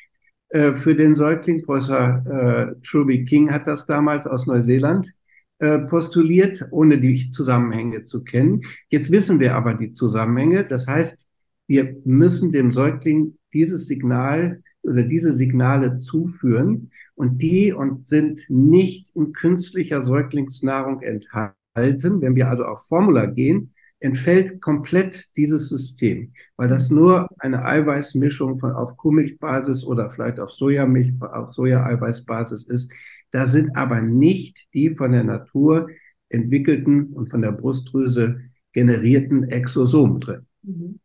[0.50, 1.62] äh, für den Säugling.
[1.62, 5.06] Professor äh, Truby King hat das damals aus Neuseeland
[5.60, 8.62] äh, postuliert, ohne die Zusammenhänge zu kennen.
[8.88, 10.64] Jetzt wissen wir aber die Zusammenhänge.
[10.64, 11.26] Das heißt,
[11.66, 19.14] wir müssen dem Säugling dieses Signal oder diese Signale zuführen und die und sind nicht
[19.14, 21.59] in künstlicher Säuglingsnahrung enthalten.
[21.74, 28.58] Wenn wir also auf Formula gehen, entfällt komplett dieses System, weil das nur eine Eiweißmischung
[28.58, 32.92] von auf Kuhmilchbasis oder vielleicht auf Sojamilch, auf Sojaeiweißbasis ist.
[33.30, 35.88] Da sind aber nicht die von der Natur
[36.30, 38.40] entwickelten und von der Brustdrüse
[38.72, 40.46] generierten Exosomen drin.
[40.62, 40.99] Mhm.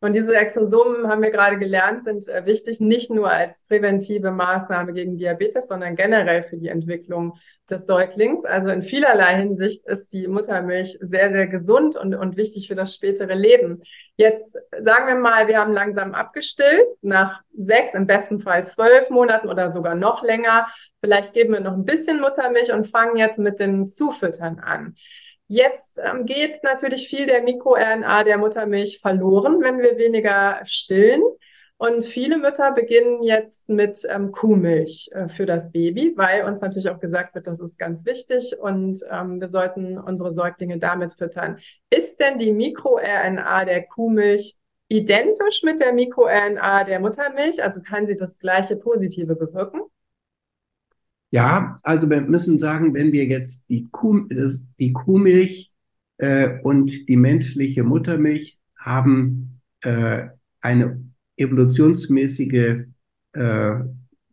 [0.00, 4.92] Und diese Exosomen, haben wir gerade gelernt, sind äh, wichtig nicht nur als präventive Maßnahme
[4.92, 7.38] gegen Diabetes, sondern generell für die Entwicklung
[7.70, 8.44] des Säuglings.
[8.44, 12.94] Also in vielerlei Hinsicht ist die Muttermilch sehr, sehr gesund und, und wichtig für das
[12.94, 13.82] spätere Leben.
[14.16, 19.48] Jetzt sagen wir mal, wir haben langsam abgestillt, nach sechs, im besten Fall zwölf Monaten
[19.48, 20.66] oder sogar noch länger.
[21.00, 24.96] Vielleicht geben wir noch ein bisschen Muttermilch und fangen jetzt mit dem Zufüttern an.
[25.54, 31.22] Jetzt ähm, geht natürlich viel der MikroRNA der Muttermilch verloren, wenn wir weniger stillen.
[31.76, 36.88] Und viele Mütter beginnen jetzt mit ähm, Kuhmilch äh, für das Baby, weil uns natürlich
[36.90, 41.60] auch gesagt wird, das ist ganz wichtig und ähm, wir sollten unsere Säuglinge damit füttern.
[41.88, 44.56] Ist denn die MikroRNA der Kuhmilch
[44.88, 47.62] identisch mit der MikroRNA der Muttermilch?
[47.62, 49.82] Also kann sie das gleiche Positive bewirken?
[51.34, 54.28] Ja, also wir müssen sagen, wenn wir jetzt die, Kuh,
[54.78, 55.72] die Kuhmilch
[56.18, 60.28] äh, und die menschliche Muttermilch haben äh,
[60.60, 61.02] eine
[61.36, 62.84] evolutionsmäßige,
[63.32, 63.72] äh,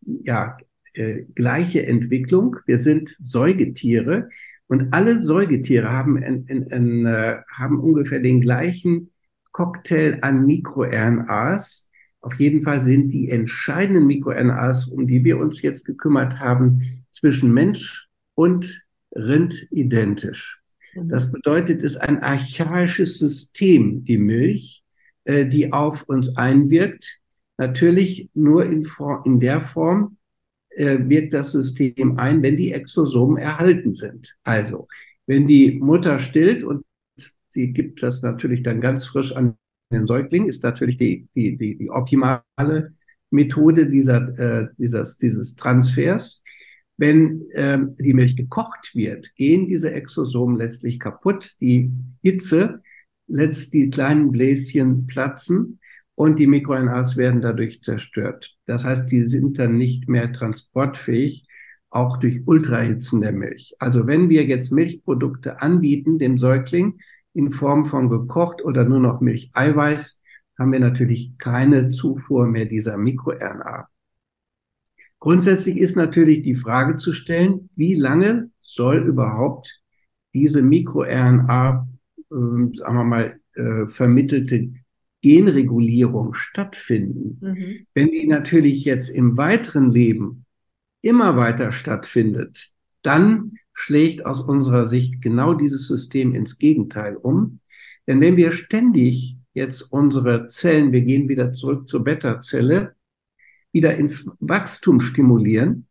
[0.05, 0.57] ja,
[0.93, 2.57] äh, gleiche Entwicklung.
[2.67, 4.29] Wir sind Säugetiere
[4.67, 9.09] und alle Säugetiere haben, in, in, in, äh, haben ungefähr den gleichen
[9.51, 11.90] Cocktail an MikroRNAs
[12.21, 17.53] auf jeden Fall sind die entscheidenden MikroRNAs, um die wir uns jetzt gekümmert haben, zwischen
[17.53, 20.61] Mensch und Rind identisch.
[20.93, 21.09] Mhm.
[21.09, 24.83] Das bedeutet, es ist ein archaisches System, die Milch,
[25.23, 27.19] äh, die auf uns einwirkt.
[27.57, 30.17] Natürlich nur in, Form, in der Form
[30.69, 34.35] äh, wirkt das System ein, wenn die Exosomen erhalten sind.
[34.43, 34.87] Also,
[35.25, 36.83] wenn die Mutter stillt und
[37.49, 39.55] sie gibt das natürlich dann ganz frisch an
[39.91, 42.93] den Säugling ist natürlich die, die, die, die optimale
[43.29, 46.43] Methode dieser, äh, dieses, dieses Transfers.
[46.97, 51.55] Wenn ähm, die Milch gekocht wird, gehen diese Exosomen letztlich kaputt.
[51.59, 52.81] Die Hitze
[53.27, 55.79] lässt die kleinen Bläschen platzen
[56.15, 58.55] und die MikroRNAs werden dadurch zerstört.
[58.65, 61.47] Das heißt, die sind dann nicht mehr transportfähig,
[61.89, 63.73] auch durch Ultrahitzen der Milch.
[63.79, 66.99] Also wenn wir jetzt Milchprodukte anbieten dem Säugling,
[67.33, 70.21] in Form von gekocht oder nur noch Milcheiweiß,
[70.57, 73.87] haben wir natürlich keine Zufuhr mehr dieser MikroRNA.
[75.19, 79.81] Grundsätzlich ist natürlich die Frage zu stellen, wie lange soll überhaupt
[80.33, 84.71] diese MikroRNA, äh, sagen wir mal, äh, vermittelte
[85.21, 87.37] Genregulierung stattfinden.
[87.39, 87.85] Mhm.
[87.93, 90.45] Wenn die natürlich jetzt im weiteren Leben
[91.01, 92.71] immer weiter stattfindet,
[93.03, 97.59] dann schlägt aus unserer Sicht genau dieses System ins Gegenteil um.
[98.07, 102.93] Denn wenn wir ständig jetzt unsere Zellen, wir gehen wieder zurück zur Beta-Zelle,
[103.71, 105.87] wieder ins Wachstum stimulieren,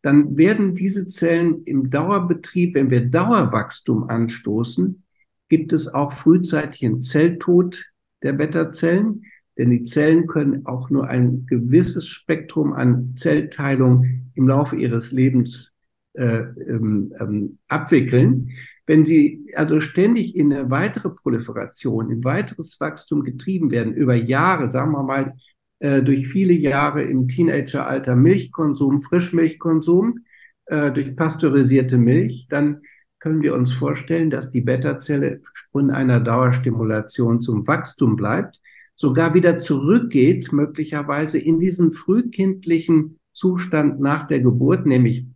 [0.00, 5.02] dann werden diese Zellen im Dauerbetrieb, wenn wir Dauerwachstum anstoßen,
[5.48, 7.84] gibt es auch frühzeitigen Zelltod
[8.22, 9.24] der Beta-Zellen,
[9.58, 15.72] denn die Zellen können auch nur ein gewisses Spektrum an Zellteilung im Laufe ihres Lebens
[16.16, 18.50] äh, ähm, ähm, abwickeln.
[18.86, 24.70] Wenn sie also ständig in eine weitere Proliferation, in weiteres Wachstum getrieben werden, über Jahre,
[24.70, 25.34] sagen wir mal,
[25.78, 30.20] äh, durch viele Jahre im Teenageralter Milchkonsum, Frischmilchkonsum,
[30.66, 32.82] äh, durch pasteurisierte Milch, dann
[33.18, 35.40] können wir uns vorstellen, dass die Beta-Zelle
[35.74, 38.60] in einer Dauerstimulation zum Wachstum bleibt,
[38.94, 45.26] sogar wieder zurückgeht, möglicherweise in diesen frühkindlichen Zustand nach der Geburt, nämlich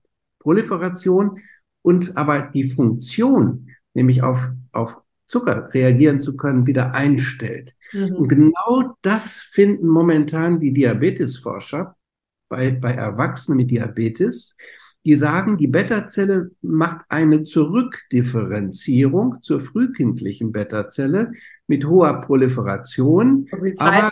[0.40, 1.40] Proliferation
[1.82, 7.76] und aber die Funktion, nämlich auf, auf Zucker reagieren zu können, wieder einstellt.
[7.92, 8.16] Mhm.
[8.16, 11.96] Und genau das finden momentan die Diabetesforscher
[12.48, 14.56] bei, bei Erwachsenen mit Diabetes.
[15.06, 21.32] Die sagen, die Beta-Zelle macht eine Zurückdifferenzierung zur frühkindlichen Beta-Zelle
[21.70, 24.10] mit hoher Proliferation, also aber,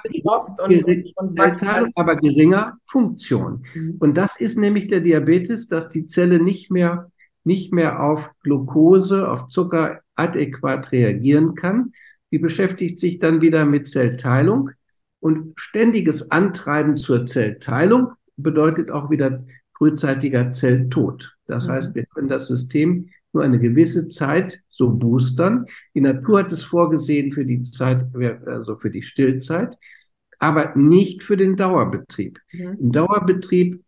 [0.65, 3.65] und, und, und aber, geringer Funktion.
[3.75, 3.97] Mhm.
[3.99, 7.11] Und das ist nämlich der Diabetes, dass die Zelle nicht mehr,
[7.43, 11.91] nicht mehr auf Glucose, auf Zucker adäquat reagieren kann.
[12.31, 14.71] Die beschäftigt sich dann wieder mit Zellteilung
[15.19, 19.45] und ständiges Antreiben zur Zellteilung bedeutet auch wieder
[19.77, 21.37] frühzeitiger Zelltod.
[21.49, 21.73] Das mhm.
[21.73, 25.67] heißt, wir können das System nur eine gewisse Zeit so boostern.
[25.95, 28.07] Die Natur hat es vorgesehen für die Zeit,
[28.47, 29.77] also für die Stillzeit,
[30.39, 32.39] aber nicht für den Dauerbetrieb.
[32.53, 32.77] Mhm.
[32.81, 33.83] Im Dauerbetrieb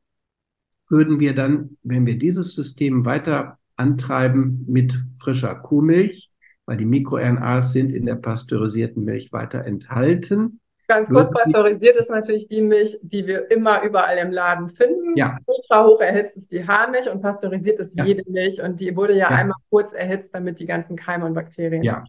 [0.88, 6.31] würden wir dann, wenn wir dieses System weiter antreiben mit frischer Kuhmilch,
[6.66, 10.60] weil die MikroRNAs sind in der pasteurisierten Milch weiter enthalten,
[10.90, 15.16] Ganz kurz, pasteurisiert ist natürlich die Milch, die wir immer überall im Laden finden.
[15.16, 15.38] Ja.
[15.46, 18.05] Ultra hoch erhitzt ist die Haarmilch und pasteurisiert ist ja.
[18.05, 18.61] jede Milch.
[18.61, 21.85] Und die wurde ja, ja, einmal kurz erhitzt, damit die ganzen Keime und Bakterien.
[21.85, 22.03] Ja.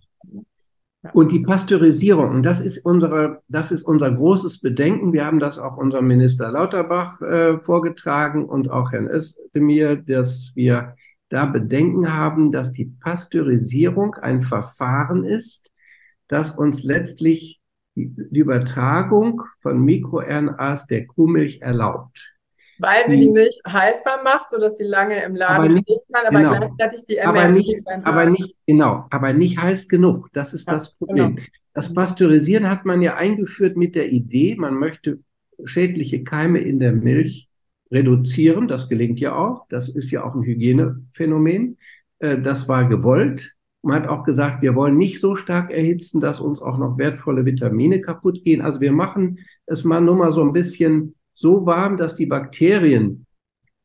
[1.14, 5.14] Und die Pasteurisierung, und das ist, unsere, das ist unser großes Bedenken.
[5.14, 10.96] Wir haben das auch unserem Minister Lauterbach äh, vorgetragen und auch Herrn Özdemir, dass wir
[11.30, 15.72] da Bedenken haben, dass die Pasteurisierung ein Verfahren ist,
[16.28, 17.61] das uns letztlich
[17.96, 22.34] die, Übertragung von MikroRNAs der Kuhmilch erlaubt.
[22.80, 26.38] Weil sie die, die Milch haltbar macht, sodass sie lange im Laden stehen kann, aber
[26.40, 30.30] genau, gleichzeitig die aber nicht, aber nicht, genau, aber nicht heiß genug.
[30.34, 31.36] Das ist ja, das Problem.
[31.36, 31.48] Genau.
[31.74, 35.20] Das Pasteurisieren hat man ja eingeführt mit der Idee, man möchte
[35.64, 37.48] schädliche Keime in der Milch
[37.92, 38.68] reduzieren.
[38.68, 39.68] Das gelingt ja auch.
[39.70, 41.78] Das ist ja auch ein Hygienephänomen.
[42.20, 43.54] Äh, das war gewollt.
[43.84, 47.46] Man hat auch gesagt, wir wollen nicht so stark erhitzen, dass uns auch noch wertvolle
[47.46, 48.62] Vitamine kaputt gehen.
[48.62, 53.26] Also wir machen es mal nur mal so ein bisschen so warm, dass die Bakterien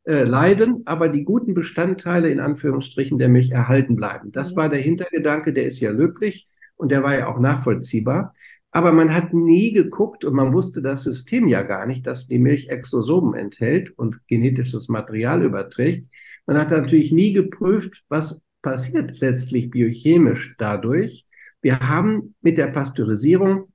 [0.04, 4.32] äh, leiden, aber die guten Bestandteile in Anführungsstrichen der Milch erhalten bleiben.
[4.32, 8.32] Das war der Hintergedanke, der ist ja löblich und der war ja auch nachvollziehbar.
[8.70, 12.38] Aber man hat nie geguckt und man wusste das System ja gar nicht, dass die
[12.38, 16.06] Milch Exosomen enthält und genetisches Material überträgt.
[16.46, 21.24] Man hat natürlich nie geprüft, was passiert letztlich biochemisch dadurch?
[21.62, 23.72] Wir haben mit der Pasteurisierung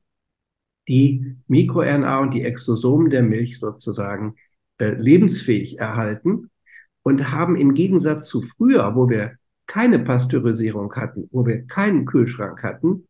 [0.86, 4.36] die MikroRNA und die Exosomen der Milch sozusagen
[4.80, 6.50] äh, lebensfähig erhalten
[7.04, 12.62] und haben im Gegensatz zu früher, wo wir keine Pasteurisierung hatten, wo wir keinen Kühlschrank
[12.62, 13.08] hatten,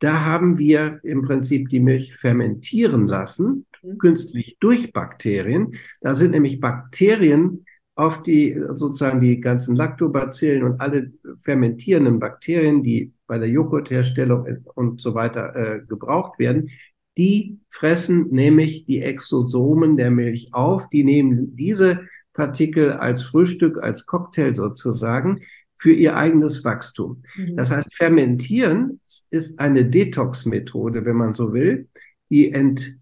[0.00, 3.96] da haben wir im Prinzip die Milch fermentieren lassen, mhm.
[3.96, 5.76] künstlich durch Bakterien.
[6.02, 7.64] Da sind nämlich Bakterien
[7.94, 15.00] auf die sozusagen die ganzen Lactobacillen und alle fermentierenden Bakterien, die bei der Joghurtherstellung und
[15.00, 16.70] so weiter äh, gebraucht werden,
[17.18, 24.06] die fressen nämlich die Exosomen der Milch auf, die nehmen diese Partikel als Frühstück, als
[24.06, 25.40] Cocktail sozusagen
[25.76, 27.22] für ihr eigenes Wachstum.
[27.36, 27.56] Mhm.
[27.56, 29.00] Das heißt, fermentieren
[29.30, 31.88] ist eine Detox-Methode, wenn man so will,
[32.30, 32.96] die ent,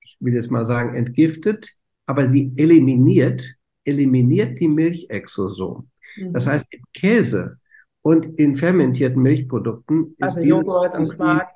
[0.00, 1.70] ich will jetzt mal sagen, entgiftet,
[2.04, 3.54] aber sie eliminiert
[3.86, 5.88] eliminiert die Milchexosom.
[6.16, 6.32] Mhm.
[6.32, 7.58] Das heißt, im Käse
[8.02, 11.48] und in fermentierten Milchprodukten also ist Joghurt und Quark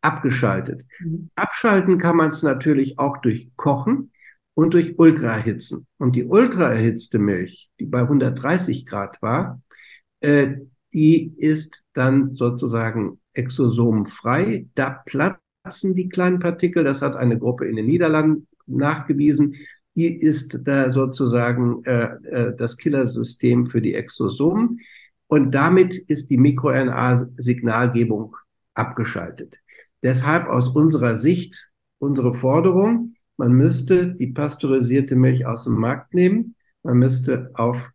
[0.00, 0.84] abgeschaltet.
[1.00, 1.30] Mhm.
[1.34, 4.12] Abschalten kann man es natürlich auch durch Kochen
[4.54, 5.86] und durch Ultraerhitzen.
[5.98, 9.60] Und die ultraerhitzte Milch, die bei 130 Grad war,
[10.20, 10.56] äh,
[10.92, 14.66] die ist dann sozusagen exosomfrei.
[14.74, 16.82] Da platzen die kleinen Partikel.
[16.82, 19.54] Das hat eine Gruppe in den Niederlanden nachgewiesen
[20.06, 24.78] ist da sozusagen äh, äh, das Killersystem für die Exosomen.
[25.26, 28.36] Und damit ist die MikroRNA-Signalgebung
[28.74, 29.60] abgeschaltet.
[30.02, 36.54] Deshalb aus unserer Sicht unsere Forderung, man müsste die pasteurisierte Milch aus dem Markt nehmen,
[36.82, 37.90] man müsste auf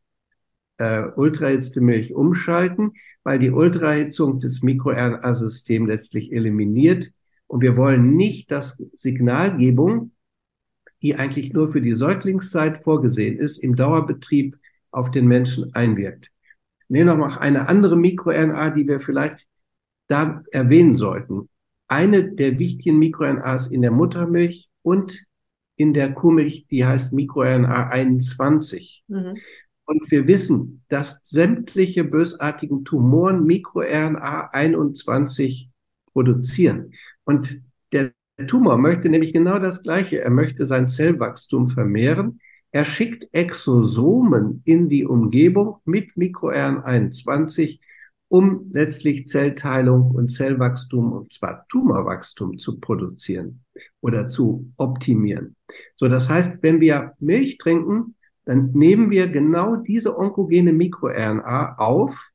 [0.78, 2.92] äh, ultrahitzte Milch umschalten,
[3.24, 7.12] weil die Ultrahitzung des MikroRNA-Systems letztlich eliminiert.
[7.48, 10.12] Und wir wollen nicht, dass Signalgebung
[11.04, 14.58] die eigentlich nur für die Säuglingszeit vorgesehen ist, im Dauerbetrieb
[14.92, 16.32] auf den Menschen einwirkt.
[16.82, 19.46] Ich nehme noch mal eine andere MikroRNA, die wir vielleicht
[20.08, 21.50] da erwähnen sollten.
[21.88, 25.24] Eine der wichtigen MikroRNAs in der Muttermilch und
[25.76, 29.04] in der Kuhmilch, die heißt MikroRNA 21.
[29.08, 29.38] Mhm.
[29.86, 35.70] Und wir wissen, dass sämtliche bösartigen Tumoren MikroRNA 21
[36.14, 36.94] produzieren.
[37.26, 37.62] Und
[37.92, 38.14] der
[38.48, 40.22] Tumor möchte nämlich genau das Gleiche.
[40.22, 42.40] Er möchte sein Zellwachstum vermehren.
[42.72, 47.80] Er schickt Exosomen in die Umgebung mit MikroRNA 21
[48.34, 53.64] um letztlich Zellteilung und Zellwachstum, und zwar Tumorwachstum zu produzieren
[54.02, 55.56] oder zu optimieren.
[55.96, 58.16] So, das heißt, wenn wir Milch trinken,
[58.46, 62.32] dann nehmen wir genau diese onkogene MikroRNA auf.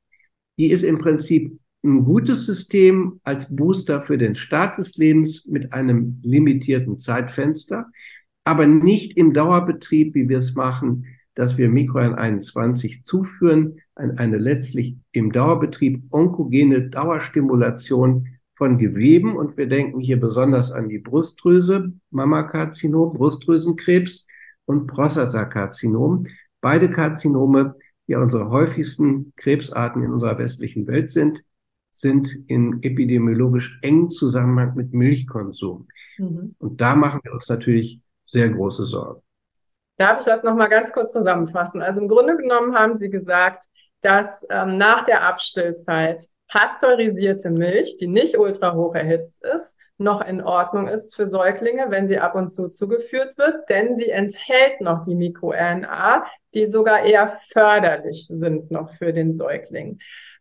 [0.56, 5.72] Die ist im Prinzip ein gutes System als Booster für den Start des Lebens mit
[5.72, 7.86] einem limitierten Zeitfenster,
[8.44, 11.06] aber nicht im Dauerbetrieb, wie wir es machen
[11.38, 19.36] dass wir Mikroin 21 zuführen, an eine letztlich im Dauerbetrieb onkogene Dauerstimulation von Geweben.
[19.36, 24.26] Und wir denken hier besonders an die Brustdrüse, Mammakarzinom, Brustdrüsenkrebs
[24.64, 26.24] und Prostatakarzinom.
[26.60, 27.76] Beide Karzinome,
[28.08, 31.44] die ja unsere häufigsten Krebsarten in unserer westlichen Welt sind,
[31.98, 35.88] sind in epidemiologisch engen Zusammenhang mit Milchkonsum.
[36.18, 36.54] Mhm.
[36.58, 39.22] Und da machen wir uns natürlich sehr große Sorgen.
[39.96, 41.82] Darf ich das nochmal ganz kurz zusammenfassen?
[41.82, 43.64] Also im Grunde genommen haben Sie gesagt,
[44.00, 50.40] dass ähm, nach der Abstillzeit pasteurisierte Milch, die nicht ultra hoch erhitzt ist, noch in
[50.40, 55.02] Ordnung ist für Säuglinge, wenn sie ab und zu zugeführt wird, denn sie enthält noch
[55.02, 59.98] die MikroRNA, die sogar eher förderlich sind noch für den Säugling.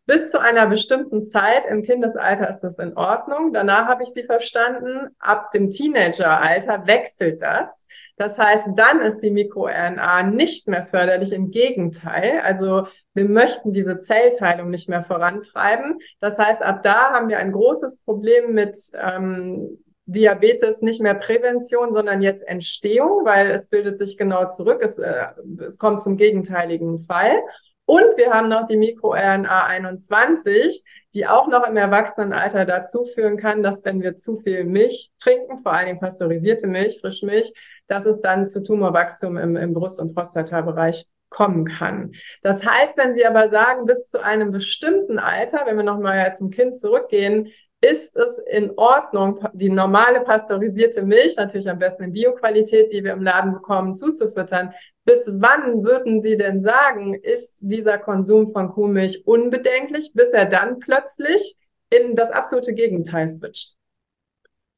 [0.07, 3.51] Bis zu einer bestimmten Zeit im Kindesalter ist das in Ordnung.
[3.51, 5.09] Danach habe ich Sie verstanden.
[5.19, 7.85] Ab dem Teenageralter wechselt das.
[8.15, 11.33] Das heißt, dann ist die MikroRNA nicht mehr förderlich.
[11.33, 12.39] Im Gegenteil.
[12.41, 15.99] Also wir möchten diese Zellteilung nicht mehr vorantreiben.
[16.21, 21.93] Das heißt, ab da haben wir ein großes Problem mit ähm, Diabetes nicht mehr Prävention,
[21.93, 24.79] sondern jetzt Entstehung, weil es bildet sich genau zurück.
[24.81, 25.25] Es, äh,
[25.67, 27.41] es kommt zum gegenteiligen Fall.
[27.87, 33.63] Und wir haben noch die MikroRNA 21, die auch noch im Erwachsenenalter dazu führen kann,
[33.63, 37.53] dass wenn wir zu viel Milch trinken, vor allen Dingen pasteurisierte Milch, Frischmilch,
[37.87, 42.11] dass es dann zu Tumorwachstum im, im Brust- und Prostatabereich kommen kann.
[42.41, 46.49] Das heißt, wenn Sie aber sagen, bis zu einem bestimmten Alter, wenn wir nochmal zum
[46.49, 52.91] Kind zurückgehen, ist es in Ordnung, die normale pasteurisierte Milch, natürlich am besten in Bioqualität,
[52.91, 54.73] die wir im Laden bekommen, zuzufüttern.
[55.07, 60.79] Bis wann würden Sie denn sagen, ist dieser Konsum von Kuhmilch unbedenklich, bis er dann
[60.79, 61.55] plötzlich
[61.89, 63.77] in das absolute Gegenteil switcht?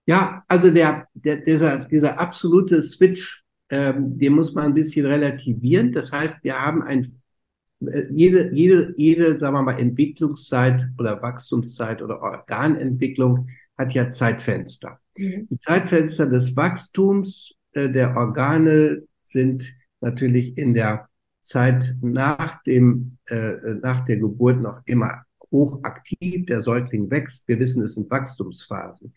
[0.06, 5.92] Ja, also der, der, dieser, dieser absolute Switch, ähm, den muss man ein bisschen relativieren.
[5.92, 7.12] Das heißt, wir haben ein,
[7.82, 15.00] äh, jede, jede, jede, sagen wir mal, Entwicklungszeit oder Wachstumszeit oder Organentwicklung hat ja Zeitfenster.
[15.18, 15.48] Mhm.
[15.50, 21.10] Die Zeitfenster des Wachstums äh, der Organe sind natürlich in der
[21.42, 26.46] Zeit nach dem, äh, nach der Geburt noch immer hochaktiv.
[26.46, 27.48] Der Säugling wächst.
[27.48, 29.14] Wir wissen, es sind Wachstumsphasen.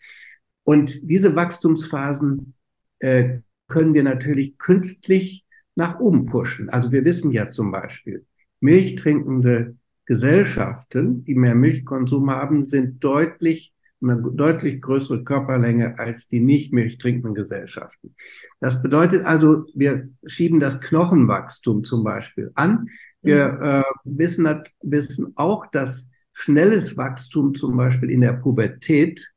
[0.63, 2.53] Und diese Wachstumsphasen
[2.99, 6.69] äh, können wir natürlich künstlich nach oben pushen.
[6.69, 8.25] Also wir wissen ja zum Beispiel,
[8.59, 13.72] milchtrinkende Gesellschaften, die mehr Milchkonsum haben, sind deutlich
[14.03, 18.15] eine deutlich größere Körperlänge als die nicht milchtrinkenden Gesellschaften.
[18.59, 22.87] Das bedeutet also, wir schieben das Knochenwachstum zum Beispiel an.
[23.21, 23.63] Wir mhm.
[23.63, 29.33] äh, wissen, wissen auch, dass schnelles Wachstum zum Beispiel in der Pubertät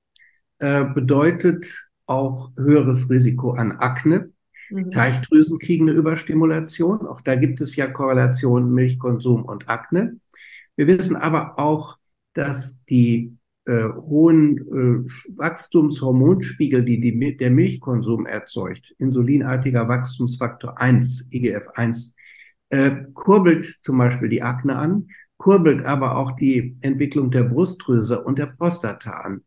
[0.58, 4.32] äh, bedeutet auch höheres Risiko an Akne.
[4.70, 4.90] Mhm.
[4.90, 7.06] Teichdrüsen kriegen eine Überstimulation.
[7.06, 10.18] Auch da gibt es ja Korrelationen Milchkonsum und Akne.
[10.76, 11.96] Wir wissen aber auch,
[12.32, 22.12] dass die äh, hohen äh, Wachstumshormonspiegel, die, die der Milchkonsum erzeugt, insulinartiger Wachstumsfaktor 1, IGF-1,
[22.70, 28.38] äh, kurbelt zum Beispiel die Akne an, kurbelt aber auch die Entwicklung der Brustdrüse und
[28.38, 29.42] der Prostata an.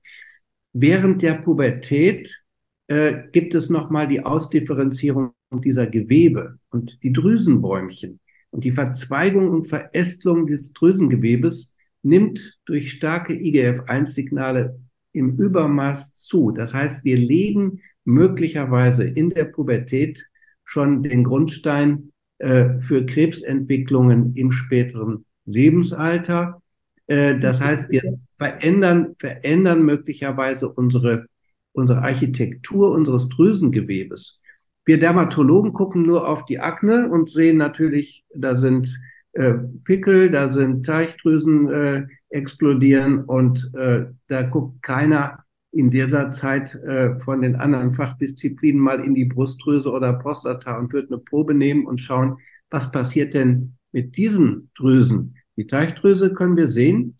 [0.74, 2.44] Während der Pubertät
[2.88, 8.20] äh, gibt es nochmal die Ausdifferenzierung dieser Gewebe und die Drüsenbäumchen
[8.52, 14.80] und die Verzweigung und Verästelung des Drüsengewebes nimmt durch starke IGF-1-Signale
[15.12, 16.52] im Übermaß zu.
[16.52, 20.28] Das heißt, wir legen möglicherweise in der Pubertät
[20.64, 26.62] schon den Grundstein äh, für Krebsentwicklungen im späteren Lebensalter.
[27.08, 28.04] Äh, das heißt, wir
[28.38, 31.26] verändern, verändern möglicherweise unsere,
[31.74, 34.40] unsere Architektur unseres Drüsengewebes.
[34.86, 39.00] Wir Dermatologen gucken nur auf die Akne und sehen natürlich, da sind
[39.34, 39.54] äh,
[39.84, 47.20] Pickel, da sind Teichdrüsen äh, explodieren und äh, da guckt keiner in dieser Zeit äh,
[47.20, 51.86] von den anderen Fachdisziplinen mal in die Brustdrüse oder Prostata und wird eine Probe nehmen
[51.86, 52.38] und schauen,
[52.70, 57.18] was passiert denn mit diesen Drüsen, die Teichdrüse können wir sehen,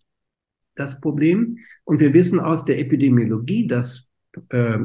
[0.74, 1.58] das Problem.
[1.84, 4.10] Und wir wissen aus der Epidemiologie, dass
[4.48, 4.78] äh,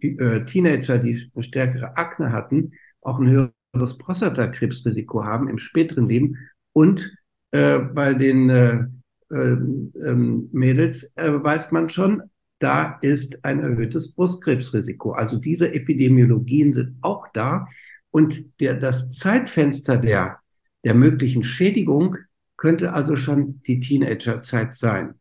[0.00, 6.36] äh, Teenager, die eine stärkere Akne hatten, auch ein höheres Prostatakrebsrisiko haben im späteren Leben.
[6.72, 7.10] Und
[7.50, 8.84] äh, bei den äh,
[9.30, 12.22] äh, ähm, Mädels äh, weiß man schon,
[12.58, 15.12] da ist ein erhöhtes Brustkrebsrisiko.
[15.12, 17.66] Also diese Epidemiologien sind auch da.
[18.10, 20.38] Und der, das Zeitfenster der,
[20.84, 22.16] der möglichen Schädigung
[22.56, 25.14] könnte also schon die Teenagerzeit sein.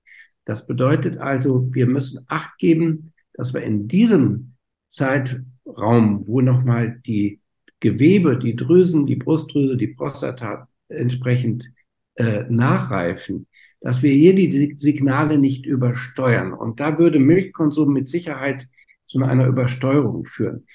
[0.45, 4.53] Das bedeutet also, wir müssen Acht geben, dass wir in diesem
[4.87, 7.41] Zeitraum, wo nochmal die
[7.79, 11.71] Gewebe, die Drüsen, die Brustdrüse, die Prostata entsprechend
[12.15, 13.47] äh, nachreifen,
[13.81, 16.53] dass wir hier die Signale nicht übersteuern.
[16.53, 18.67] Und da würde Milchkonsum mit Sicherheit
[19.07, 20.65] zu einer Übersteuerung führen.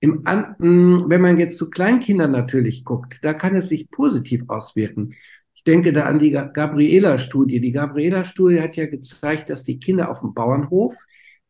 [0.00, 5.14] Im, wenn man jetzt zu Kleinkindern natürlich guckt, da kann es sich positiv auswirken.
[5.54, 7.60] Ich denke da an die Gabriela-Studie.
[7.60, 10.94] Die Gabriela-Studie hat ja gezeigt, dass die Kinder auf dem Bauernhof,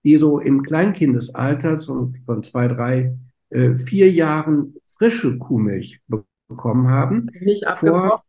[0.05, 3.17] die so im Kleinkindesalter so von zwei, drei,
[3.51, 6.01] äh, vier Jahren frische Kuhmilch
[6.49, 8.25] bekommen haben, nicht abgekocht, vor,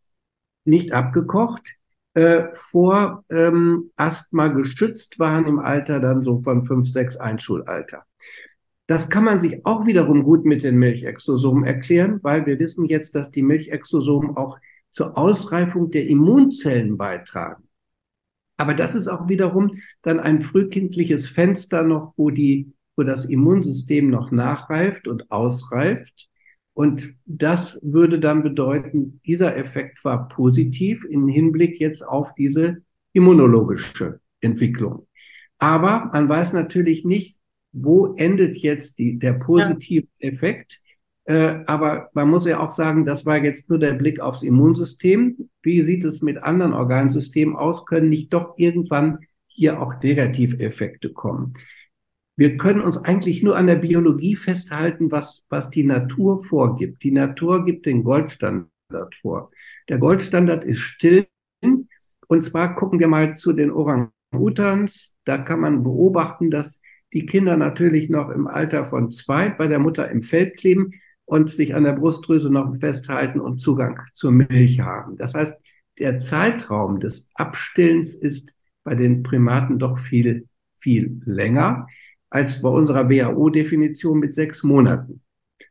[0.64, 1.76] nicht abgekocht
[2.16, 8.06] äh, vor ähm, Asthma geschützt waren im Alter dann so von fünf, sechs Einschulalter.
[8.88, 13.16] Das kann man sich auch wiederum gut mit den Milchexosomen erklären, weil wir wissen jetzt,
[13.16, 14.60] dass die Milchexosomen auch
[14.92, 17.68] zur Ausreifung der Immunzellen beitragen.
[18.58, 24.10] Aber das ist auch wiederum dann ein frühkindliches Fenster noch, wo die, wo das Immunsystem
[24.10, 26.30] noch nachreift und ausreift.
[26.76, 32.82] Und das würde dann bedeuten, dieser Effekt war positiv im Hinblick jetzt auf diese
[33.14, 35.08] immunologische Entwicklung.
[35.58, 37.38] Aber man weiß natürlich nicht,
[37.72, 40.30] wo endet jetzt die, der positive ja.
[40.30, 40.82] Effekt.
[41.24, 45.50] Äh, aber man muss ja auch sagen, das war jetzt nur der Blick aufs Immunsystem.
[45.64, 47.86] Wie sieht es mit anderen Organsystemen aus?
[47.86, 51.54] Können nicht doch irgendwann hier auch Negativeffekte kommen?
[52.38, 57.04] Wir können uns eigentlich nur an der Biologie festhalten, was, was die Natur vorgibt.
[57.04, 59.50] Die Natur gibt den Goldstandard vor.
[59.88, 61.28] Der Goldstandard ist still.
[62.28, 65.16] Und zwar gucken wir mal zu den Orang-Utans.
[65.24, 66.82] Da kann man beobachten, dass
[67.14, 70.92] die Kinder natürlich noch im Alter von zwei bei der Mutter im Feld kleben
[71.24, 75.16] und sich an der Brustdrüse noch festhalten und Zugang zur Milch haben.
[75.16, 75.56] Das heißt,
[76.00, 81.88] der Zeitraum des Abstillens ist bei den Primaten doch viel, viel länger
[82.36, 85.22] als bei unserer WHO-Definition mit sechs Monaten.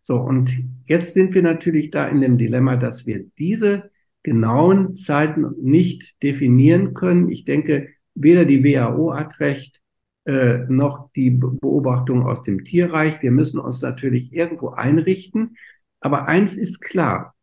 [0.00, 0.50] So, und
[0.86, 3.90] jetzt sind wir natürlich da in dem Dilemma, dass wir diese
[4.22, 7.28] genauen Zeiten nicht definieren können.
[7.28, 9.82] Ich denke, weder die WHO hat recht,
[10.24, 13.20] äh, noch die Beobachtung aus dem Tierreich.
[13.20, 15.58] Wir müssen uns natürlich irgendwo einrichten.
[16.00, 17.34] Aber eins ist klar,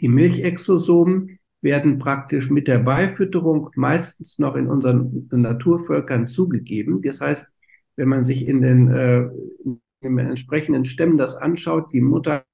[0.00, 7.02] die Milchexosomen werden praktisch mit der Beifütterung meistens noch in unseren Naturvölkern zugegeben.
[7.02, 7.50] Das heißt,
[7.96, 9.28] wenn man sich in den, äh,
[9.64, 12.44] in den entsprechenden Stämmen das anschaut, die Mutter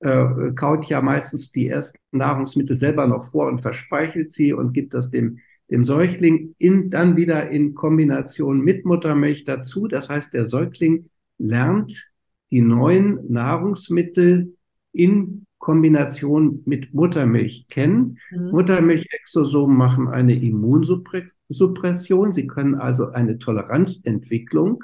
[0.00, 4.92] äh, kaut ja meistens die ersten Nahrungsmittel selber noch vor und verspeichelt sie und gibt
[4.92, 5.38] das dem,
[5.70, 9.88] dem Säugling in, dann wieder in Kombination mit Muttermilch dazu.
[9.88, 11.08] Das heißt, der Säugling
[11.38, 12.12] lernt
[12.50, 14.54] die neuen Nahrungsmittel
[14.92, 18.18] in Kombination mit Muttermilch kennen.
[18.30, 18.50] Mhm.
[18.50, 22.32] Muttermilchexosomen machen eine Immunsuppression Suppression.
[22.32, 24.82] Sie können also eine Toleranzentwicklung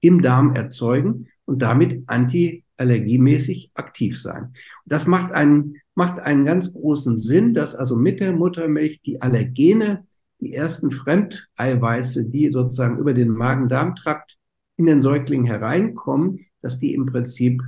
[0.00, 4.52] im Darm erzeugen und damit antiallergiemäßig aktiv sein.
[4.84, 10.06] Das macht einen, macht einen ganz großen Sinn, dass also mit der Muttermilch die Allergene,
[10.40, 14.36] die ersten Fremdeiweiße, die sozusagen über den Magen-Darm-Trakt
[14.76, 17.62] in den Säugling hereinkommen, dass die im Prinzip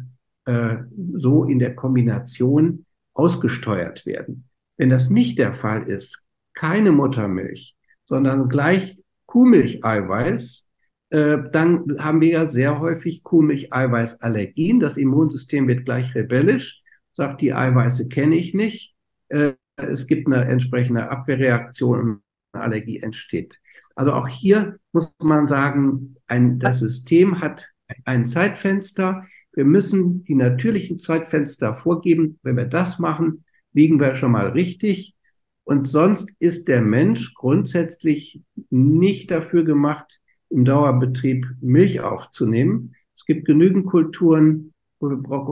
[0.47, 0.79] äh,
[1.15, 4.49] so in der Kombination ausgesteuert werden.
[4.77, 6.23] Wenn das nicht der Fall ist,
[6.55, 7.77] keine Muttermilch,
[8.07, 10.67] sondern gleich Kuhmilcheiweiß,
[11.11, 14.81] äh, dann haben wir ja sehr häufig Kuhmilcheiweißallergien.
[14.81, 16.83] Das Immunsystem wird gleich rebellisch,
[17.13, 18.95] sagt, die Eiweiße kenne ich nicht.
[19.29, 23.61] Äh, es gibt eine entsprechende Abwehrreaktion und eine Allergie entsteht.
[23.97, 27.69] Also auch hier muss man sagen, ein, das System hat
[28.05, 29.25] ein Zeitfenster.
[29.53, 32.39] Wir müssen die natürlichen Zeitfenster vorgeben.
[32.43, 35.15] Wenn wir das machen, liegen wir schon mal richtig.
[35.65, 42.95] Und sonst ist der Mensch grundsätzlich nicht dafür gemacht, im Dauerbetrieb Milch aufzunehmen.
[43.17, 44.73] Es gibt genügend Kulturen,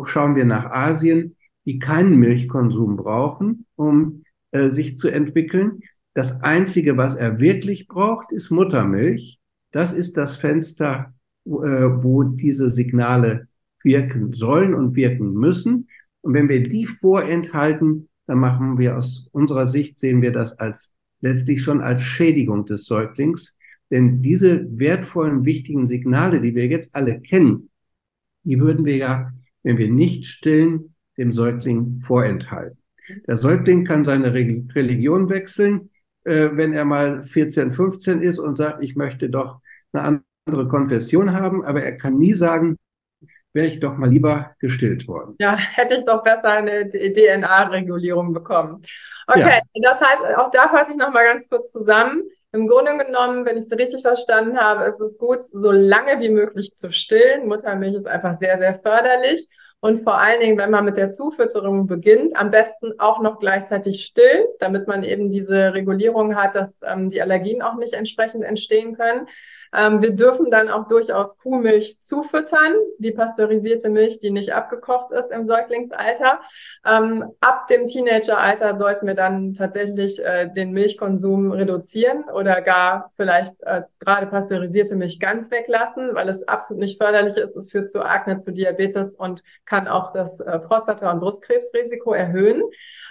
[0.04, 5.80] schauen wir nach Asien, die keinen Milchkonsum brauchen, um äh, sich zu entwickeln.
[6.14, 9.38] Das Einzige, was er wirklich braucht, ist Muttermilch.
[9.70, 13.48] Das ist das Fenster, wo, äh, wo diese Signale
[13.82, 15.88] wirken sollen und wirken müssen.
[16.20, 20.92] Und wenn wir die vorenthalten, dann machen wir aus unserer Sicht, sehen wir das als
[21.20, 23.56] letztlich schon als Schädigung des Säuglings.
[23.90, 27.70] Denn diese wertvollen, wichtigen Signale, die wir jetzt alle kennen,
[28.44, 32.78] die würden wir ja, wenn wir nicht stillen, dem Säugling vorenthalten.
[33.26, 35.90] Der Säugling kann seine Religion wechseln,
[36.24, 39.60] äh, wenn er mal 14, 15 ist und sagt, ich möchte doch
[39.92, 42.78] eine andere Konfession haben, aber er kann nie sagen,
[43.52, 45.34] wäre ich doch mal lieber gestillt worden.
[45.38, 48.82] Ja, hätte ich doch besser eine DNA-Regulierung bekommen.
[49.26, 49.82] Okay, ja.
[49.82, 52.22] das heißt, auch da fasse ich nochmal ganz kurz zusammen.
[52.52, 56.28] Im Grunde genommen, wenn ich es richtig verstanden habe, ist es gut, so lange wie
[56.28, 57.48] möglich zu stillen.
[57.48, 59.48] Muttermilch ist einfach sehr, sehr förderlich.
[59.80, 64.04] Und vor allen Dingen, wenn man mit der Zufütterung beginnt, am besten auch noch gleichzeitig
[64.04, 68.96] still, damit man eben diese Regulierung hat, dass ähm, die Allergien auch nicht entsprechend entstehen
[68.96, 69.26] können.
[69.74, 75.30] Ähm, wir dürfen dann auch durchaus Kuhmilch zufüttern, die pasteurisierte Milch, die nicht abgekocht ist
[75.30, 76.40] im Säuglingsalter.
[76.84, 83.62] Ähm, ab dem Teenageralter sollten wir dann tatsächlich äh, den Milchkonsum reduzieren oder gar vielleicht
[83.62, 87.56] äh, gerade pasteurisierte Milch ganz weglassen, weil es absolut nicht förderlich ist.
[87.56, 92.62] Es führt zu Akne, zu Diabetes und kann auch das äh, Prostata- und Brustkrebsrisiko erhöhen.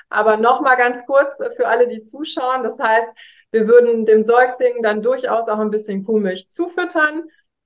[0.10, 2.64] Aber nochmal ganz kurz für alle, die zuschauen.
[2.64, 3.10] Das heißt,
[3.52, 7.24] wir würden dem Säugling dann durchaus auch ein bisschen Kuhmilch zufüttern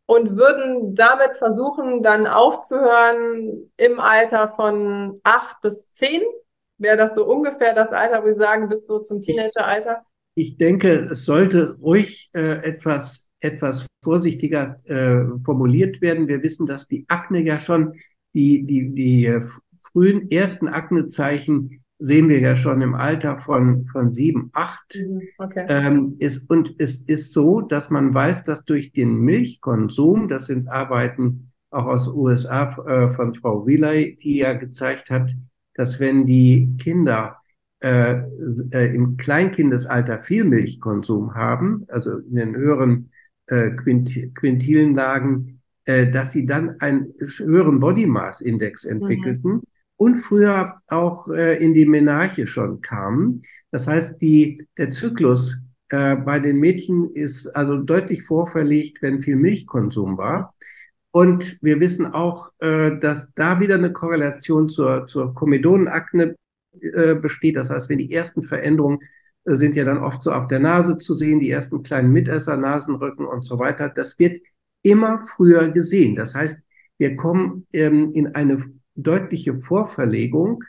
[0.07, 6.21] und würden damit versuchen, dann aufzuhören im Alter von acht bis zehn.
[6.77, 10.03] Wäre das so ungefähr das Alter, wo wir sagen, bis so zum Teenageralter?
[10.35, 16.27] Ich denke, es sollte ruhig äh, etwas, etwas vorsichtiger äh, formuliert werden.
[16.27, 17.93] Wir wissen, dass die Akne ja schon
[18.33, 19.41] die, die, die äh,
[19.79, 24.97] frühen ersten Aknezeichen sehen wir ja schon im Alter von, von sieben, acht.
[24.97, 25.65] Mhm, okay.
[25.69, 30.67] Ähm, ist, und es ist so, dass man weiß, dass durch den Milchkonsum, das sind
[30.67, 35.33] Arbeiten auch aus USA äh, von Frau Wheeler, die ja gezeigt hat,
[35.73, 37.37] dass wenn die Kinder
[37.79, 38.21] äh,
[38.71, 43.11] äh, im Kleinkindesalter viel Milchkonsum haben, also in den höheren
[43.47, 48.91] äh, Quint Quintilenlagen, äh, dass sie dann einen höheren Body Mass Index mhm.
[48.91, 49.51] entwickelten.
[49.51, 49.61] Mhm
[49.97, 53.41] und früher auch äh, in die Menarche schon kamen.
[53.71, 55.57] Das heißt, die, der Zyklus
[55.89, 60.53] äh, bei den Mädchen ist also deutlich vorverlegt, wenn viel Milchkonsum war.
[61.11, 66.35] Und wir wissen auch, äh, dass da wieder eine Korrelation zur, zur Komedonenakne
[66.81, 67.55] äh, besteht.
[67.55, 68.99] Das heißt, wenn die ersten Veränderungen
[69.45, 72.57] äh, sind ja dann oft so auf der Nase zu sehen, die ersten kleinen Mitesser,
[72.57, 73.89] Nasenrücken und so weiter.
[73.89, 74.39] Das wird
[74.81, 76.15] immer früher gesehen.
[76.15, 76.61] Das heißt,
[76.97, 78.57] wir kommen ähm, in eine
[78.95, 80.63] deutliche Vorverlegung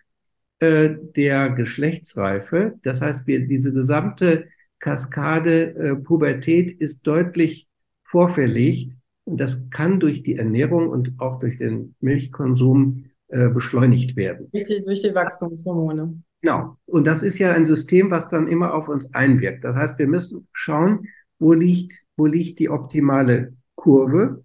[0.58, 2.74] äh, der Geschlechtsreife.
[2.82, 4.46] Das heißt, wir, diese gesamte
[4.78, 7.68] Kaskade äh, Pubertät ist deutlich
[8.04, 8.92] vorverlegt.
[9.24, 14.48] Und das kann durch die Ernährung und auch durch den Milchkonsum äh, beschleunigt werden.
[14.52, 16.22] Durch die, durch die Wachstumshormone.
[16.42, 16.76] Genau.
[16.86, 19.64] Und das ist ja ein System, was dann immer auf uns einwirkt.
[19.64, 21.08] Das heißt, wir müssen schauen,
[21.38, 24.44] wo liegt, wo liegt die optimale Kurve.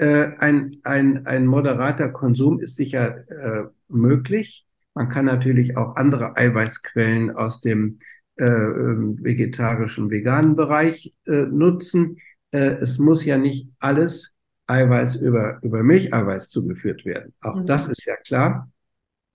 [0.00, 4.66] Äh, ein, ein, ein moderater Konsum ist sicher äh, möglich.
[4.94, 7.98] Man kann natürlich auch andere Eiweißquellen aus dem
[8.36, 12.16] äh, ähm, vegetarischen, veganen Bereich äh, nutzen.
[12.50, 14.32] Äh, es muss ja nicht alles
[14.68, 17.34] Eiweiß über, über Milcheiweiß zugeführt werden.
[17.42, 17.66] Auch mhm.
[17.66, 18.70] das ist ja klar,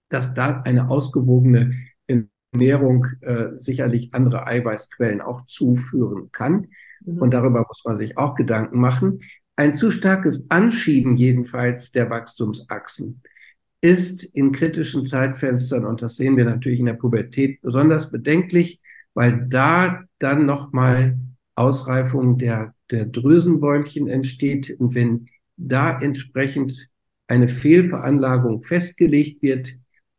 [0.09, 1.75] dass da eine ausgewogene
[2.51, 6.69] Ernährung äh, sicherlich andere Eiweißquellen auch zuführen kann.
[7.05, 7.19] Mhm.
[7.19, 9.19] Und darüber muss man sich auch Gedanken machen.
[9.55, 13.21] Ein zu starkes Anschieben jedenfalls der Wachstumsachsen
[13.81, 18.81] ist in kritischen Zeitfenstern, und das sehen wir natürlich in der Pubertät besonders bedenklich,
[19.13, 21.17] weil da dann nochmal
[21.55, 24.75] Ausreifung der, der Drüsenbäumchen entsteht.
[24.79, 26.89] Und wenn da entsprechend
[27.27, 29.75] eine Fehlveranlagung festgelegt wird,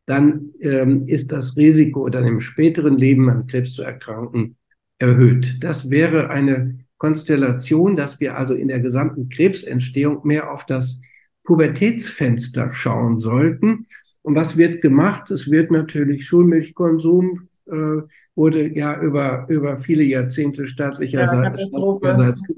[0.07, 4.57] dann ähm, ist das Risiko, dann im späteren Leben an Krebs zu erkranken,
[4.99, 5.63] erhöht.
[5.63, 11.01] Das wäre eine Konstellation, dass wir also in der gesamten Krebsentstehung mehr auf das
[11.45, 13.87] Pubertätsfenster schauen sollten.
[14.23, 15.31] Und was wird gemacht?
[15.31, 18.03] Es wird natürlich Schulmilchkonsum äh,
[18.35, 21.71] wurde ja über, über viele Jahrzehnte staatlicherseits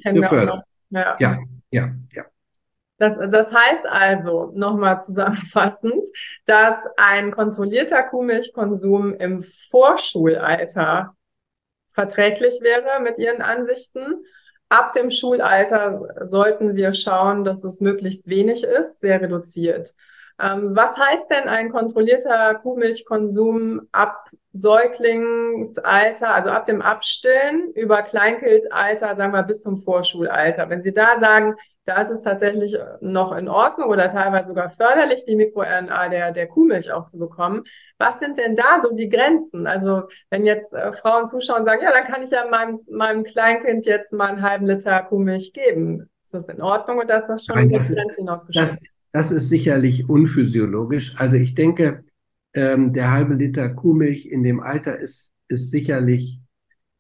[0.05, 0.62] ja, gefördert.
[0.91, 1.16] Ja.
[1.18, 1.39] ja,
[1.70, 2.24] ja, ja.
[2.99, 6.05] Das, das heißt also, nochmal zusammenfassend,
[6.47, 11.14] dass ein kontrollierter Kuhmilchkonsum im Vorschulalter
[11.99, 14.24] verträglich wäre mit Ihren Ansichten.
[14.68, 19.94] Ab dem Schulalter sollten wir schauen, dass es möglichst wenig ist, sehr reduziert.
[20.40, 29.16] Ähm, was heißt denn ein kontrollierter Kuhmilchkonsum ab Säuglingsalter, also ab dem Abstillen über Kleinkindalter,
[29.16, 30.70] sagen wir bis zum Vorschulalter?
[30.70, 35.24] Wenn Sie da sagen, da ist es tatsächlich noch in Ordnung oder teilweise sogar förderlich,
[35.24, 37.64] die MikroRNA der, der Kuhmilch auch zu bekommen.
[37.99, 39.66] Was sind denn da so die Grenzen?
[39.66, 43.24] Also wenn jetzt äh, Frauen zuschauen und sagen, ja, dann kann ich ja meinem, meinem
[43.24, 46.09] Kleinkind jetzt mal einen halben Liter Kuhmilch geben.
[46.22, 48.78] Ist das in Ordnung oder ist das schon Nein, das die Grenze hinausgeschossen?
[49.12, 51.14] Das, das ist sicherlich unphysiologisch.
[51.16, 52.05] Also ich denke,
[52.55, 56.40] ähm, der halbe Liter Kuhmilch in dem Alter ist, ist sicherlich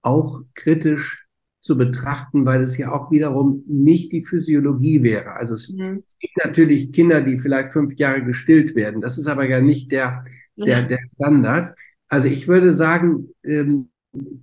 [0.02, 1.26] auch kritisch
[1.60, 5.32] zu betrachten, weil es ja auch wiederum nicht die Physiologie wäre.
[5.32, 6.02] Also es, mhm.
[6.18, 9.00] gibt natürlich Kinder, die vielleicht fünf Jahre gestillt werden.
[9.00, 10.24] Das ist aber ja nicht der,
[10.66, 11.76] der, der Standard.
[12.08, 13.90] Also ich würde sagen, ähm,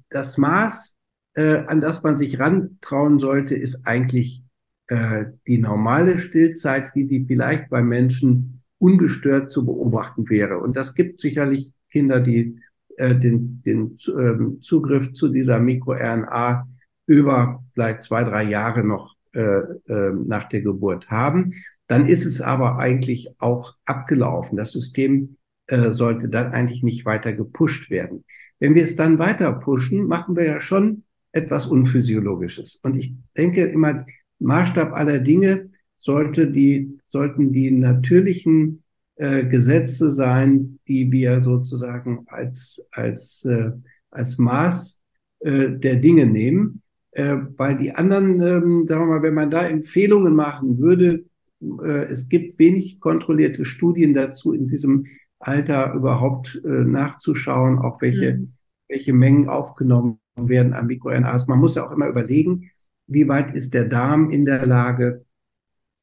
[0.09, 0.95] das Maß,
[1.33, 4.43] äh, an das man sich rantrauen sollte, ist eigentlich
[4.87, 10.59] äh, die normale Stillzeit, wie sie vielleicht bei Menschen ungestört zu beobachten wäre.
[10.59, 12.59] Und das gibt sicherlich Kinder, die
[12.97, 16.67] äh, den, den äh, Zugriff zu dieser MikroRNA
[17.07, 19.41] über vielleicht zwei, drei Jahre noch äh,
[19.87, 21.53] äh, nach der Geburt haben.
[21.87, 24.57] Dann ist es aber eigentlich auch abgelaufen.
[24.57, 25.37] Das System
[25.67, 28.23] äh, sollte dann eigentlich nicht weiter gepusht werden.
[28.59, 32.79] Wenn wir es dann weiter pushen, machen wir ja schon etwas Unphysiologisches.
[32.83, 34.05] Und ich denke immer,
[34.39, 38.83] Maßstab aller Dinge sollte die, sollten die natürlichen
[39.15, 43.71] äh, Gesetze sein, die wir sozusagen als, als, äh,
[44.11, 44.99] als Maß
[45.39, 46.81] äh, der Dinge nehmen.
[47.11, 51.23] Äh, weil die anderen, ähm, sagen wir mal, wenn man da Empfehlungen machen würde,
[51.61, 55.05] äh, es gibt wenig kontrollierte Studien dazu, in diesem
[55.45, 58.53] Alter überhaupt äh, nachzuschauen, auch welche, mhm.
[58.87, 61.47] welche Mengen aufgenommen werden an MikroRNAs.
[61.47, 62.71] Man muss ja auch immer überlegen,
[63.07, 65.25] wie weit ist der Darm in der Lage,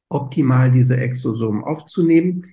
[0.09, 2.43] optimal diese Exosomen aufzunehmen.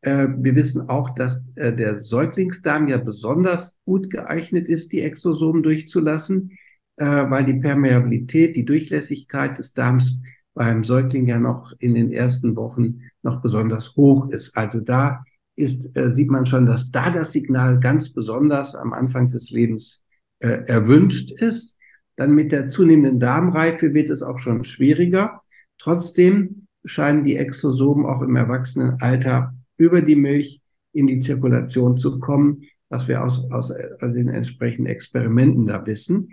[0.00, 5.62] Äh, wir wissen auch, dass äh, der Säuglingsdarm ja besonders gut geeignet ist, die Exosomen
[5.62, 6.52] durchzulassen,
[6.96, 10.18] äh, weil die Permeabilität, die Durchlässigkeit des Darms
[10.54, 14.56] beim Säugling ja noch in den ersten Wochen noch besonders hoch ist.
[14.56, 15.24] Also da
[15.60, 20.04] ist, sieht man schon, dass da das Signal ganz besonders am Anfang des Lebens
[20.38, 21.78] erwünscht ist.
[22.16, 25.42] Dann mit der zunehmenden Darmreife wird es auch schon schwieriger.
[25.78, 30.60] Trotzdem scheinen die Exosomen auch im Erwachsenenalter über die Milch
[30.92, 36.30] in die Zirkulation zu kommen, was wir aus, aus den entsprechenden Experimenten da wissen.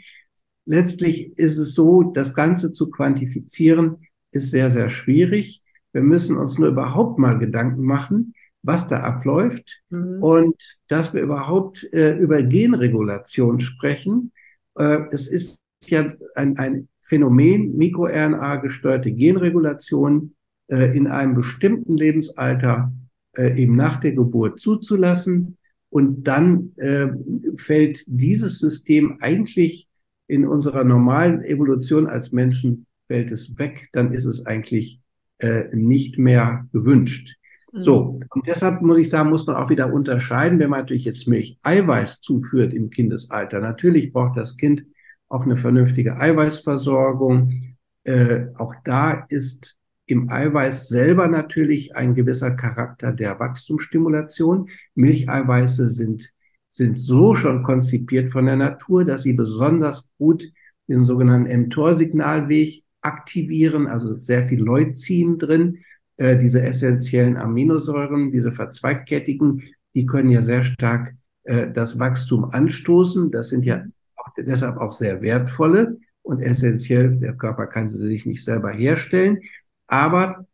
[0.66, 3.98] Letztlich ist es so, das Ganze zu quantifizieren,
[4.32, 5.62] ist sehr, sehr schwierig.
[5.94, 8.34] Wir müssen uns nur überhaupt mal Gedanken machen,
[8.68, 10.22] was da abläuft mhm.
[10.22, 10.56] und
[10.88, 14.32] dass wir überhaupt äh, über Genregulation sprechen.
[14.76, 20.36] Äh, es ist ja ein, ein Phänomen, MikroRNA-gesteuerte Genregulation
[20.68, 22.92] äh, in einem bestimmten Lebensalter
[23.38, 25.58] äh, eben nach der Geburt zuzulassen.
[25.90, 27.08] Und dann äh,
[27.56, 29.88] fällt dieses System eigentlich
[30.28, 35.00] in unserer normalen Evolution als Menschen, fällt es weg, dann ist es eigentlich
[35.38, 37.38] äh, nicht mehr gewünscht.
[37.78, 37.82] Mhm.
[37.82, 41.28] So, und deshalb muss ich sagen, muss man auch wieder unterscheiden, wenn man natürlich jetzt
[41.28, 43.60] Milch Eiweiß zuführt im Kindesalter.
[43.60, 44.84] Natürlich braucht das Kind
[45.30, 47.76] auch eine vernünftige Eiweißversorgung.
[48.04, 54.70] Äh, auch da ist im Eiweiß selber natürlich ein gewisser Charakter der Wachstumsstimulation.
[54.96, 56.32] Milcheiweiße sind,
[56.70, 60.48] sind so schon konzipiert von der Natur, dass sie besonders gut
[60.88, 65.80] den sogenannten mTOR-Signalweg aktivieren, also sehr viel Leucin drin.
[66.18, 69.64] Äh, diese essentiellen Aminosäuren, diese verzweigkettigen,
[69.94, 71.14] die können ja sehr stark
[71.44, 73.32] äh, das Wachstum anstoßen.
[73.32, 77.18] Das sind ja auch, deshalb auch sehr wertvolle und essentiell.
[77.18, 79.40] Der Körper kann sie sich nicht selber herstellen.
[79.88, 80.48] Aber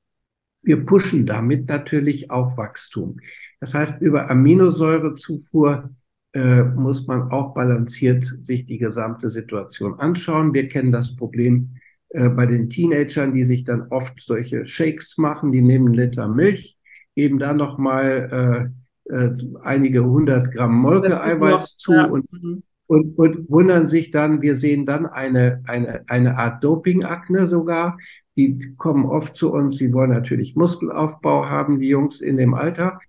[0.61, 3.20] wir pushen damit natürlich auch Wachstum.
[3.59, 5.89] Das heißt, über Aminosäurezufuhr
[6.34, 10.53] äh, muss man auch balanciert sich die gesamte Situation anschauen.
[10.53, 11.76] Wir kennen das Problem
[12.14, 16.28] äh, bei den Teenagern, die sich dann oft solche Shakes machen, die nehmen einen Liter
[16.28, 16.78] Milch,
[17.16, 18.72] geben da nochmal
[19.09, 22.05] äh, äh, einige hundert Gramm Molkeeiweiß zu ja.
[22.05, 22.64] und, mhm.
[22.88, 27.97] und, und wundern sich dann, wir sehen dann eine, eine, eine Art Dopingakne sogar,
[28.36, 32.99] die kommen oft zu uns, sie wollen natürlich Muskelaufbau haben, die Jungs in dem Alter,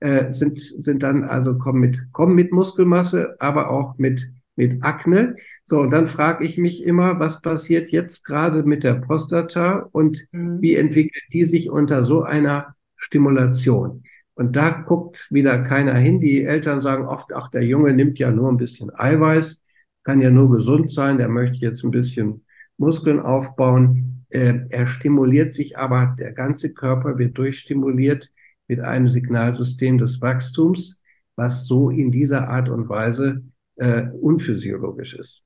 [0.00, 5.36] äh, sind, sind dann also kommen mit, kommen mit Muskelmasse, aber auch mit, mit Akne.
[5.64, 10.26] So, und dann frage ich mich immer, was passiert jetzt gerade mit der Prostata und
[10.32, 10.60] mhm.
[10.60, 14.04] wie entwickelt die sich unter so einer Stimulation?
[14.34, 16.20] Und da guckt wieder keiner hin.
[16.20, 19.60] Die Eltern sagen oft, ach, der Junge nimmt ja nur ein bisschen Eiweiß,
[20.04, 22.44] kann ja nur gesund sein, der möchte jetzt ein bisschen
[22.76, 24.24] Muskeln aufbauen.
[24.30, 28.32] Äh, er stimuliert sich aber, der ganze Körper wird durchstimuliert
[28.68, 31.02] mit einem Signalsystem des Wachstums,
[31.36, 33.42] was so in dieser Art und Weise
[33.82, 35.42] äh, unphysiologisch ist.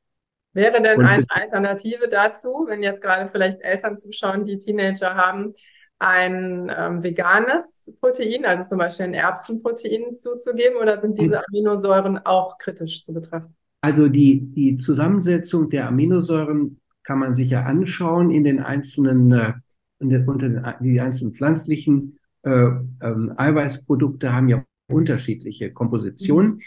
[0.52, 5.54] Wäre denn eine Alternative dazu, wenn jetzt gerade vielleicht Eltern zuschauen, die Teenager haben,
[5.98, 12.58] ein ähm, veganes Protein, also zum Beispiel ein Erbsenprotein zuzugeben, oder sind diese Aminosäuren auch
[12.58, 13.54] kritisch zu betrachten?
[13.80, 19.54] Also die, die Zusammensetzung der Aminosäuren kann man sich ja anschauen in den einzelnen, äh,
[20.00, 26.52] in den, unter den, die einzelnen pflanzlichen äh, ähm, Eiweißprodukte haben ja unterschiedliche Kompositionen.
[26.52, 26.60] Mhm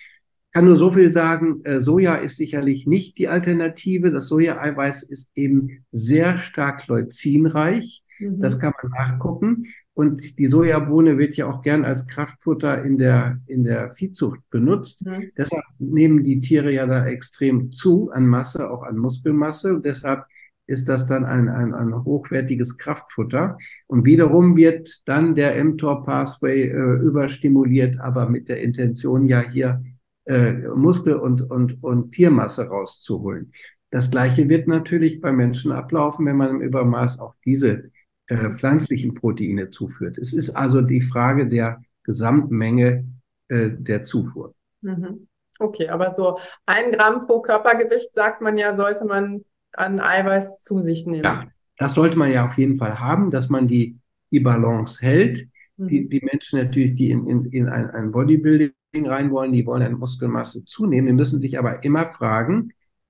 [0.51, 4.11] kann nur so viel sagen, äh, Soja ist sicherlich nicht die Alternative.
[4.11, 8.03] Das Sojaeiweiß ist eben sehr stark leucinreich.
[8.19, 8.39] Mhm.
[8.39, 9.67] Das kann man nachgucken.
[9.93, 15.05] Und die Sojabohne wird ja auch gern als Kraftfutter in der, in der Viehzucht benutzt.
[15.05, 15.31] Mhm.
[15.37, 19.75] Deshalb nehmen die Tiere ja da extrem zu an Masse, auch an Muskelmasse.
[19.75, 20.23] Und deshalb
[20.67, 23.57] ist das dann ein, ein, ein hochwertiges Kraftfutter.
[23.87, 29.83] Und wiederum wird dann der mTOR-Pathway äh, überstimuliert, aber mit der Intention ja hier
[30.25, 33.51] äh, Muskel- und, und, und Tiermasse rauszuholen.
[33.91, 37.91] Das Gleiche wird natürlich bei Menschen ablaufen, wenn man im Übermaß auch diese
[38.27, 40.17] äh, pflanzlichen Proteine zuführt.
[40.17, 43.05] Es ist also die Frage der Gesamtmenge
[43.47, 44.53] äh, der Zufuhr.
[44.81, 45.27] Mhm.
[45.59, 49.43] Okay, aber so ein Gramm pro Körpergewicht, sagt man ja, sollte man
[49.73, 51.25] an Eiweiß zu sich nehmen.
[51.25, 51.47] Ja,
[51.77, 53.99] das sollte man ja auf jeden Fall haben, dass man die,
[54.31, 55.47] die Balance hält.
[55.77, 55.87] Mhm.
[55.87, 59.83] Die, die Menschen natürlich, die in, in, in ein, ein Bodybuilding rein wollen, die wollen
[59.83, 61.07] an Muskelmasse zunehmen.
[61.07, 62.69] Die müssen sich aber immer fragen,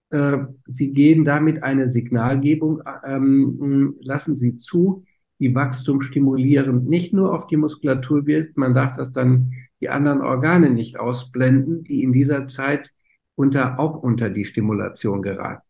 [0.10, 5.04] äh, sie geben damit eine Signalgebung, ähm, lassen sie zu,
[5.40, 10.22] die Wachstum stimulieren, nicht nur auf die Muskulatur wirkt, man darf das dann die anderen
[10.22, 12.92] Organe nicht ausblenden, die in dieser Zeit
[13.36, 15.64] unter, auch unter die Stimulation geraten.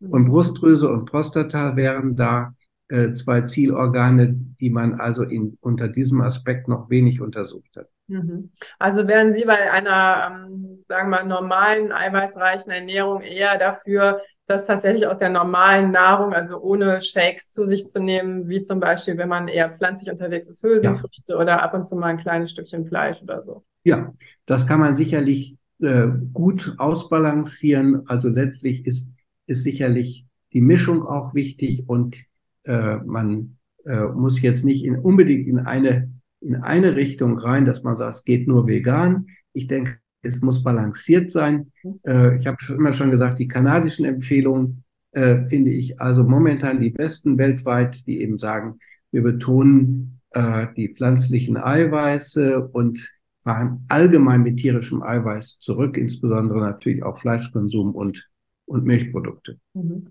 [0.00, 2.54] Und Brustdrüse und Prostata wären da
[2.86, 7.88] äh, zwei Zielorgane, die man also in, unter diesem Aspekt noch wenig untersucht hat.
[8.08, 8.50] Mhm.
[8.78, 14.64] Also wären Sie bei einer, ähm, sagen wir mal, normalen, eiweißreichen Ernährung eher dafür, das
[14.64, 19.18] tatsächlich aus der normalen Nahrung, also ohne Shakes zu sich zu nehmen, wie zum Beispiel,
[19.18, 21.38] wenn man eher pflanzlich unterwegs ist, Hülsenfrüchte ja.
[21.38, 23.64] oder ab und zu mal ein kleines Stückchen Fleisch oder so.
[23.84, 24.14] Ja,
[24.46, 28.08] das kann man sicherlich äh, gut ausbalancieren.
[28.08, 29.12] Also letztlich ist,
[29.46, 32.16] ist sicherlich die Mischung auch wichtig und
[32.64, 37.82] äh, man äh, muss jetzt nicht in, unbedingt in eine in eine Richtung rein, dass
[37.82, 39.26] man sagt, es geht nur vegan.
[39.52, 41.72] Ich denke, es muss balanciert sein.
[42.06, 46.90] Äh, ich habe immer schon gesagt, die kanadischen Empfehlungen äh, finde ich also momentan die
[46.90, 48.78] besten weltweit, die eben sagen,
[49.10, 53.10] wir betonen äh, die pflanzlichen Eiweiße und
[53.42, 58.28] fahren allgemein mit tierischem Eiweiß zurück, insbesondere natürlich auch Fleischkonsum und,
[58.66, 59.58] und Milchprodukte.
[59.74, 60.08] Mhm.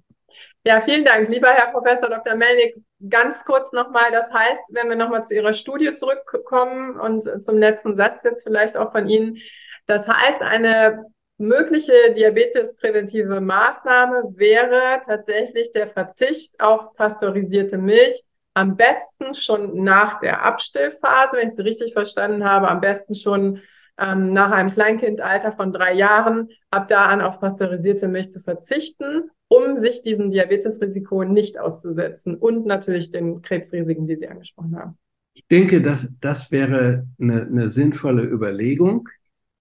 [0.66, 2.36] Ja, vielen Dank, lieber Herr Professor Dr.
[2.36, 2.76] Melnick.
[3.10, 7.96] Ganz kurz nochmal, das heißt, wenn wir nochmal zu Ihrer Studie zurückkommen und zum letzten
[7.96, 9.38] Satz jetzt vielleicht auch von Ihnen,
[9.86, 11.06] das heißt, eine
[11.38, 18.24] mögliche diabetespräventive Maßnahme wäre tatsächlich der Verzicht auf pasteurisierte Milch,
[18.54, 23.62] am besten schon nach der Abstillphase, wenn ich Sie richtig verstanden habe, am besten schon
[24.00, 29.32] ähm, nach einem Kleinkindalter von drei Jahren, ab da an auf pasteurisierte Milch zu verzichten
[29.48, 34.98] um sich diesem Diabetesrisiko nicht auszusetzen und natürlich den Krebsrisiken, die Sie angesprochen haben?
[35.34, 39.08] Ich denke, dass das wäre eine, eine sinnvolle Überlegung.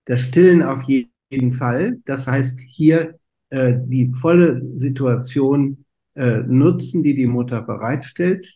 [0.07, 1.99] Das Stillen auf jeden Fall.
[2.05, 3.19] Das heißt, hier
[3.51, 5.85] äh, die volle Situation
[6.15, 8.47] äh, nutzen, die die Mutter bereitstellt,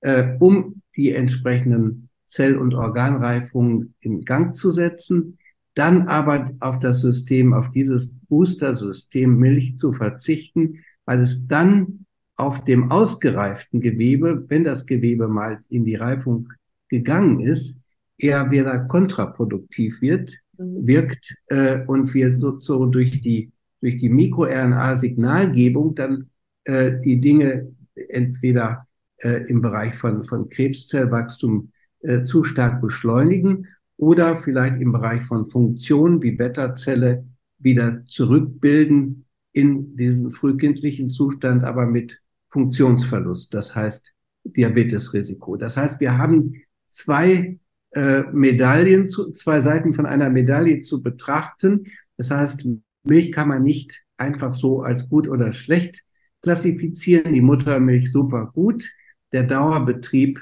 [0.00, 5.38] äh, um die entsprechenden Zell- und Organreifungen in Gang zu setzen
[5.74, 12.06] dann aber auf das System, auf dieses Booster-System Milch zu verzichten, weil es dann
[12.36, 16.48] auf dem ausgereiften Gewebe, wenn das Gewebe mal in die Reifung
[16.88, 17.80] gegangen ist,
[18.18, 20.86] eher wieder kontraproduktiv wird, mhm.
[20.86, 23.52] wirkt äh, und wir so, durch die
[23.82, 26.28] durch die MikroRNA-Signalgebung dann
[26.64, 31.72] äh, die Dinge entweder äh, im Bereich von, von Krebszellwachstum
[32.02, 37.24] äh, zu stark beschleunigen oder vielleicht im Bereich von Funktionen wie Beta-Zelle
[37.58, 44.12] wieder zurückbilden in diesen frühkindlichen Zustand, aber mit Funktionsverlust, das heißt
[44.44, 45.56] Diabetesrisiko.
[45.56, 46.54] Das heißt, wir haben
[46.88, 47.58] zwei
[47.92, 51.84] äh, Medaillen, zu, zwei Seiten von einer Medaille zu betrachten.
[52.16, 52.66] Das heißt,
[53.04, 56.02] Milch kann man nicht einfach so als gut oder schlecht
[56.42, 57.32] klassifizieren.
[57.32, 58.88] Die Muttermilch super gut,
[59.32, 60.40] der Dauerbetrieb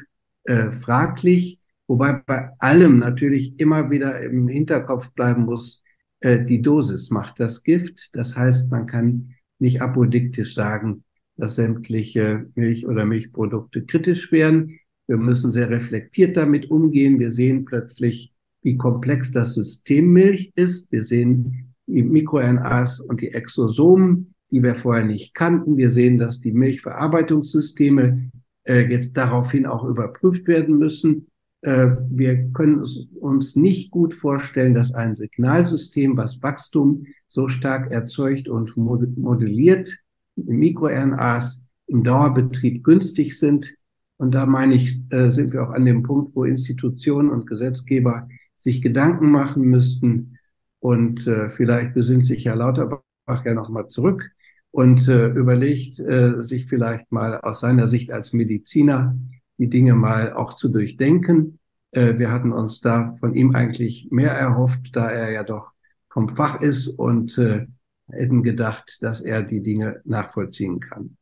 [0.49, 1.59] äh, fraglich.
[1.87, 5.83] Wobei bei allem natürlich immer wieder im Hinterkopf bleiben muss,
[6.21, 8.15] äh, die Dosis macht das Gift.
[8.15, 11.05] Das heißt, man kann nicht apodiktisch sagen,
[11.37, 14.79] dass sämtliche Milch- oder Milchprodukte kritisch werden.
[15.07, 17.19] Wir müssen sehr reflektiert damit umgehen.
[17.19, 18.33] Wir sehen plötzlich,
[18.63, 20.93] wie komplex das System Milch ist.
[20.93, 25.77] Wir sehen die MikroRNAs und die Exosomen die wir vorher nicht kannten.
[25.77, 28.31] Wir sehen, dass die Milchverarbeitungssysteme
[28.69, 31.29] jetzt daraufhin auch überprüft werden müssen.
[31.63, 32.85] Äh, wir können
[33.21, 39.97] uns nicht gut vorstellen, dass ein Signalsystem, was Wachstum so stark erzeugt und modelliert,
[40.37, 43.75] MikroRNAs im Dauerbetrieb günstig sind.
[44.19, 48.29] Und da meine ich, äh, sind wir auch an dem Punkt, wo Institutionen und Gesetzgeber
[48.57, 50.39] sich Gedanken machen müssten.
[50.81, 53.03] Und äh, vielleicht besinnt sich Herr Lauterbach
[53.45, 54.31] ja nochmal zurück
[54.71, 59.17] und äh, überlegt, äh, sich vielleicht mal aus seiner Sicht als Mediziner
[59.59, 61.59] die Dinge mal auch zu durchdenken.
[61.91, 65.73] Äh, wir hatten uns da von ihm eigentlich mehr erhofft, da er ja doch
[66.11, 67.67] vom Fach ist und äh,
[68.11, 71.17] hätten gedacht, dass er die Dinge nachvollziehen kann.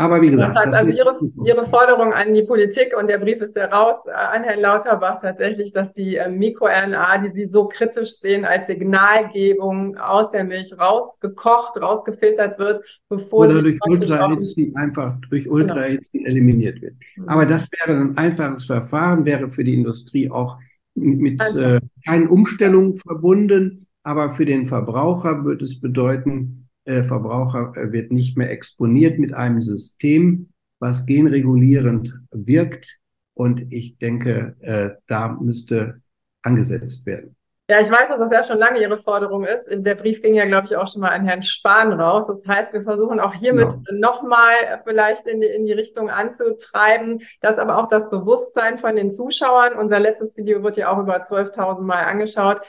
[0.00, 0.56] Aber wie gesagt.
[0.56, 4.06] Das heißt also Ihre, Ihre Forderung an die Politik und der Brief ist ja raus
[4.06, 8.66] äh, an Herrn Lauterbach tatsächlich, dass die äh, Mikro-RNA, die Sie so kritisch sehen, als
[8.66, 15.56] Signalgebung aus der Milch rausgekocht, rausgefiltert wird, bevor Oder sie durch Ultrahitzen einfach durch genau.
[15.56, 16.28] Ultrahitzen genau.
[16.28, 16.94] eliminiert wird.
[17.16, 17.28] Mhm.
[17.28, 20.56] Aber das wäre ein einfaches Verfahren, wäre für die Industrie auch
[20.94, 27.92] mit äh, keinen Umstellungen verbunden, aber für den Verbraucher würde es bedeuten, äh, Verbraucher äh,
[27.92, 32.98] wird nicht mehr exponiert mit einem System, was genregulierend wirkt.
[33.34, 36.02] Und ich denke, äh, da müsste
[36.42, 37.36] angesetzt werden.
[37.70, 39.68] Ja, ich weiß, dass das ja schon lange Ihre Forderung ist.
[39.70, 42.26] Der Brief ging ja, glaube ich, auch schon mal an Herrn Spahn raus.
[42.26, 43.94] Das heißt, wir versuchen auch hiermit ja.
[43.96, 49.12] nochmal vielleicht in die, in die Richtung anzutreiben, dass aber auch das Bewusstsein von den
[49.12, 52.60] Zuschauern, unser letztes Video wird ja auch über 12.000 Mal angeschaut,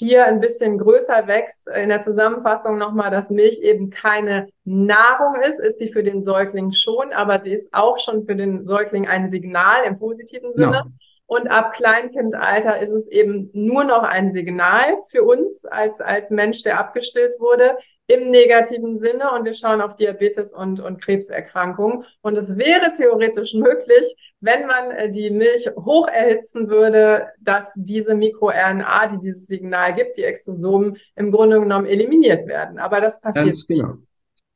[0.00, 1.68] hier ein bisschen größer wächst.
[1.68, 6.72] In der Zusammenfassung nochmal, dass Milch eben keine Nahrung ist, ist sie für den Säugling
[6.72, 10.72] schon, aber sie ist auch schon für den Säugling ein Signal im positiven Sinne.
[10.72, 10.86] Ja.
[11.26, 16.62] Und ab Kleinkindalter ist es eben nur noch ein Signal für uns als, als Mensch,
[16.62, 17.76] der abgestillt wurde
[18.08, 22.04] im negativen Sinne und wir schauen auf Diabetes und, und Krebserkrankungen.
[22.22, 28.14] Und es wäre theoretisch möglich, wenn man äh, die Milch hoch erhitzen würde, dass diese
[28.14, 32.78] MikroRNA, die dieses Signal gibt, die Exosomen, im Grunde genommen eliminiert werden.
[32.78, 33.88] Aber das passiert Ganz genau.
[33.88, 34.06] nicht.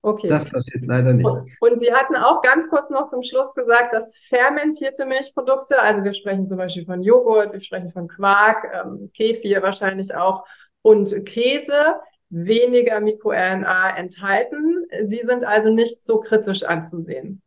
[0.03, 0.29] Okay.
[0.29, 1.25] Das passiert leider nicht.
[1.25, 6.05] Und, und, Sie hatten auch ganz kurz noch zum Schluss gesagt, dass fermentierte Milchprodukte, also
[6.05, 10.45] wir sprechen zum Beispiel von Joghurt, wir sprechen von Quark, ähm, Kefir wahrscheinlich auch
[10.83, 11.95] und Käse,
[12.29, 14.85] weniger MikroRNA enthalten.
[15.05, 17.41] Sie sind also nicht so kritisch anzusehen.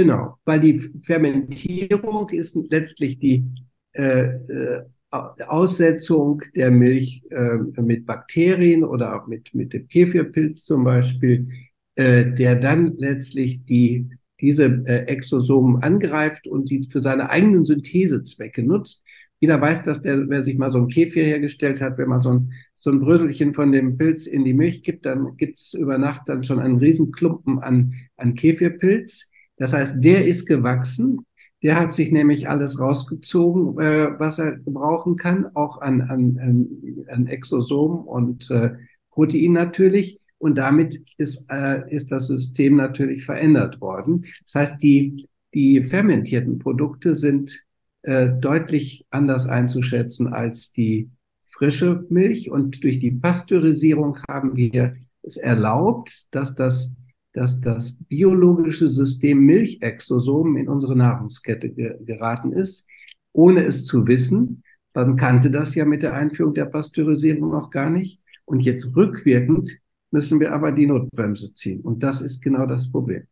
[0.00, 3.44] Genau, weil die Fermentierung ist letztlich die
[3.92, 11.48] äh, äh, Aussetzung der Milch äh, mit Bakterien oder mit, mit dem Käferpilz zum Beispiel,
[11.96, 14.08] äh, der dann letztlich die,
[14.40, 19.04] diese äh, Exosomen angreift und sie für seine eigenen Synthesezwecke nutzt.
[19.38, 22.30] Jeder weiß, dass der, wer sich mal so ein Käfir hergestellt hat, wenn man so
[22.30, 26.22] ein so ein Bröselchen von dem Pilz in die Milch gibt, dann gibt's über Nacht
[26.30, 29.29] dann schon einen Riesenklumpen an, an Käfirpilz.
[29.60, 31.26] Das heißt, der ist gewachsen.
[31.62, 37.26] Der hat sich nämlich alles rausgezogen, äh, was er gebrauchen kann, auch an, an, an
[37.26, 38.72] Exosom und äh,
[39.10, 40.18] Protein natürlich.
[40.38, 44.24] Und damit ist, äh, ist das System natürlich verändert worden.
[44.44, 47.62] Das heißt, die, die fermentierten Produkte sind
[48.00, 51.10] äh, deutlich anders einzuschätzen als die
[51.42, 56.94] frische Milch und durch die Pasteurisierung haben wir es erlaubt, dass das,
[57.32, 62.86] dass das biologische System Milchexosomen in unsere Nahrungskette ge geraten ist,
[63.32, 64.62] ohne es zu wissen.
[64.94, 68.20] Man kannte das ja mit der Einführung der Pasteurisierung noch gar nicht.
[68.44, 69.78] Und jetzt rückwirkend
[70.10, 71.80] müssen wir aber die Notbremse ziehen.
[71.82, 73.26] Und das ist genau das Problem.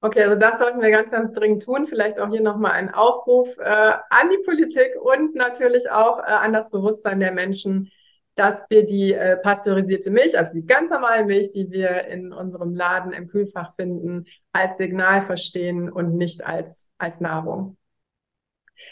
[0.00, 1.88] Okay, also das sollten wir ganz, ganz dringend tun.
[1.88, 6.52] Vielleicht auch hier nochmal ein Aufruf äh, an die Politik und natürlich auch äh, an
[6.52, 7.90] das Bewusstsein der Menschen,
[8.38, 12.74] dass wir die äh, pasteurisierte Milch, also die ganz normale Milch, die wir in unserem
[12.74, 17.76] Laden im Kühlfach finden, als Signal verstehen und nicht als, als Nahrung.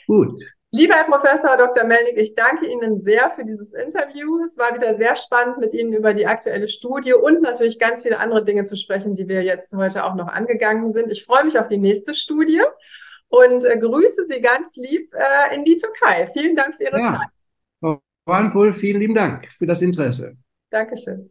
[0.07, 0.38] Gut.
[0.72, 1.84] Lieber Herr Professor Dr.
[1.84, 4.42] Melnick, ich danke Ihnen sehr für dieses Interview.
[4.42, 8.18] Es war wieder sehr spannend, mit Ihnen über die aktuelle Studie und natürlich ganz viele
[8.18, 11.12] andere Dinge zu sprechen, die wir jetzt heute auch noch angegangen sind.
[11.12, 12.62] Ich freue mich auf die nächste Studie
[13.28, 16.30] und äh, grüße Sie ganz lieb äh, in die Türkei.
[16.32, 17.12] Vielen Dank für Ihre ja.
[17.12, 17.36] Zeit.
[18.27, 20.37] Frau Warnpohl, vielen lieben Dank für das Interesse.
[20.70, 21.31] Dankeschön.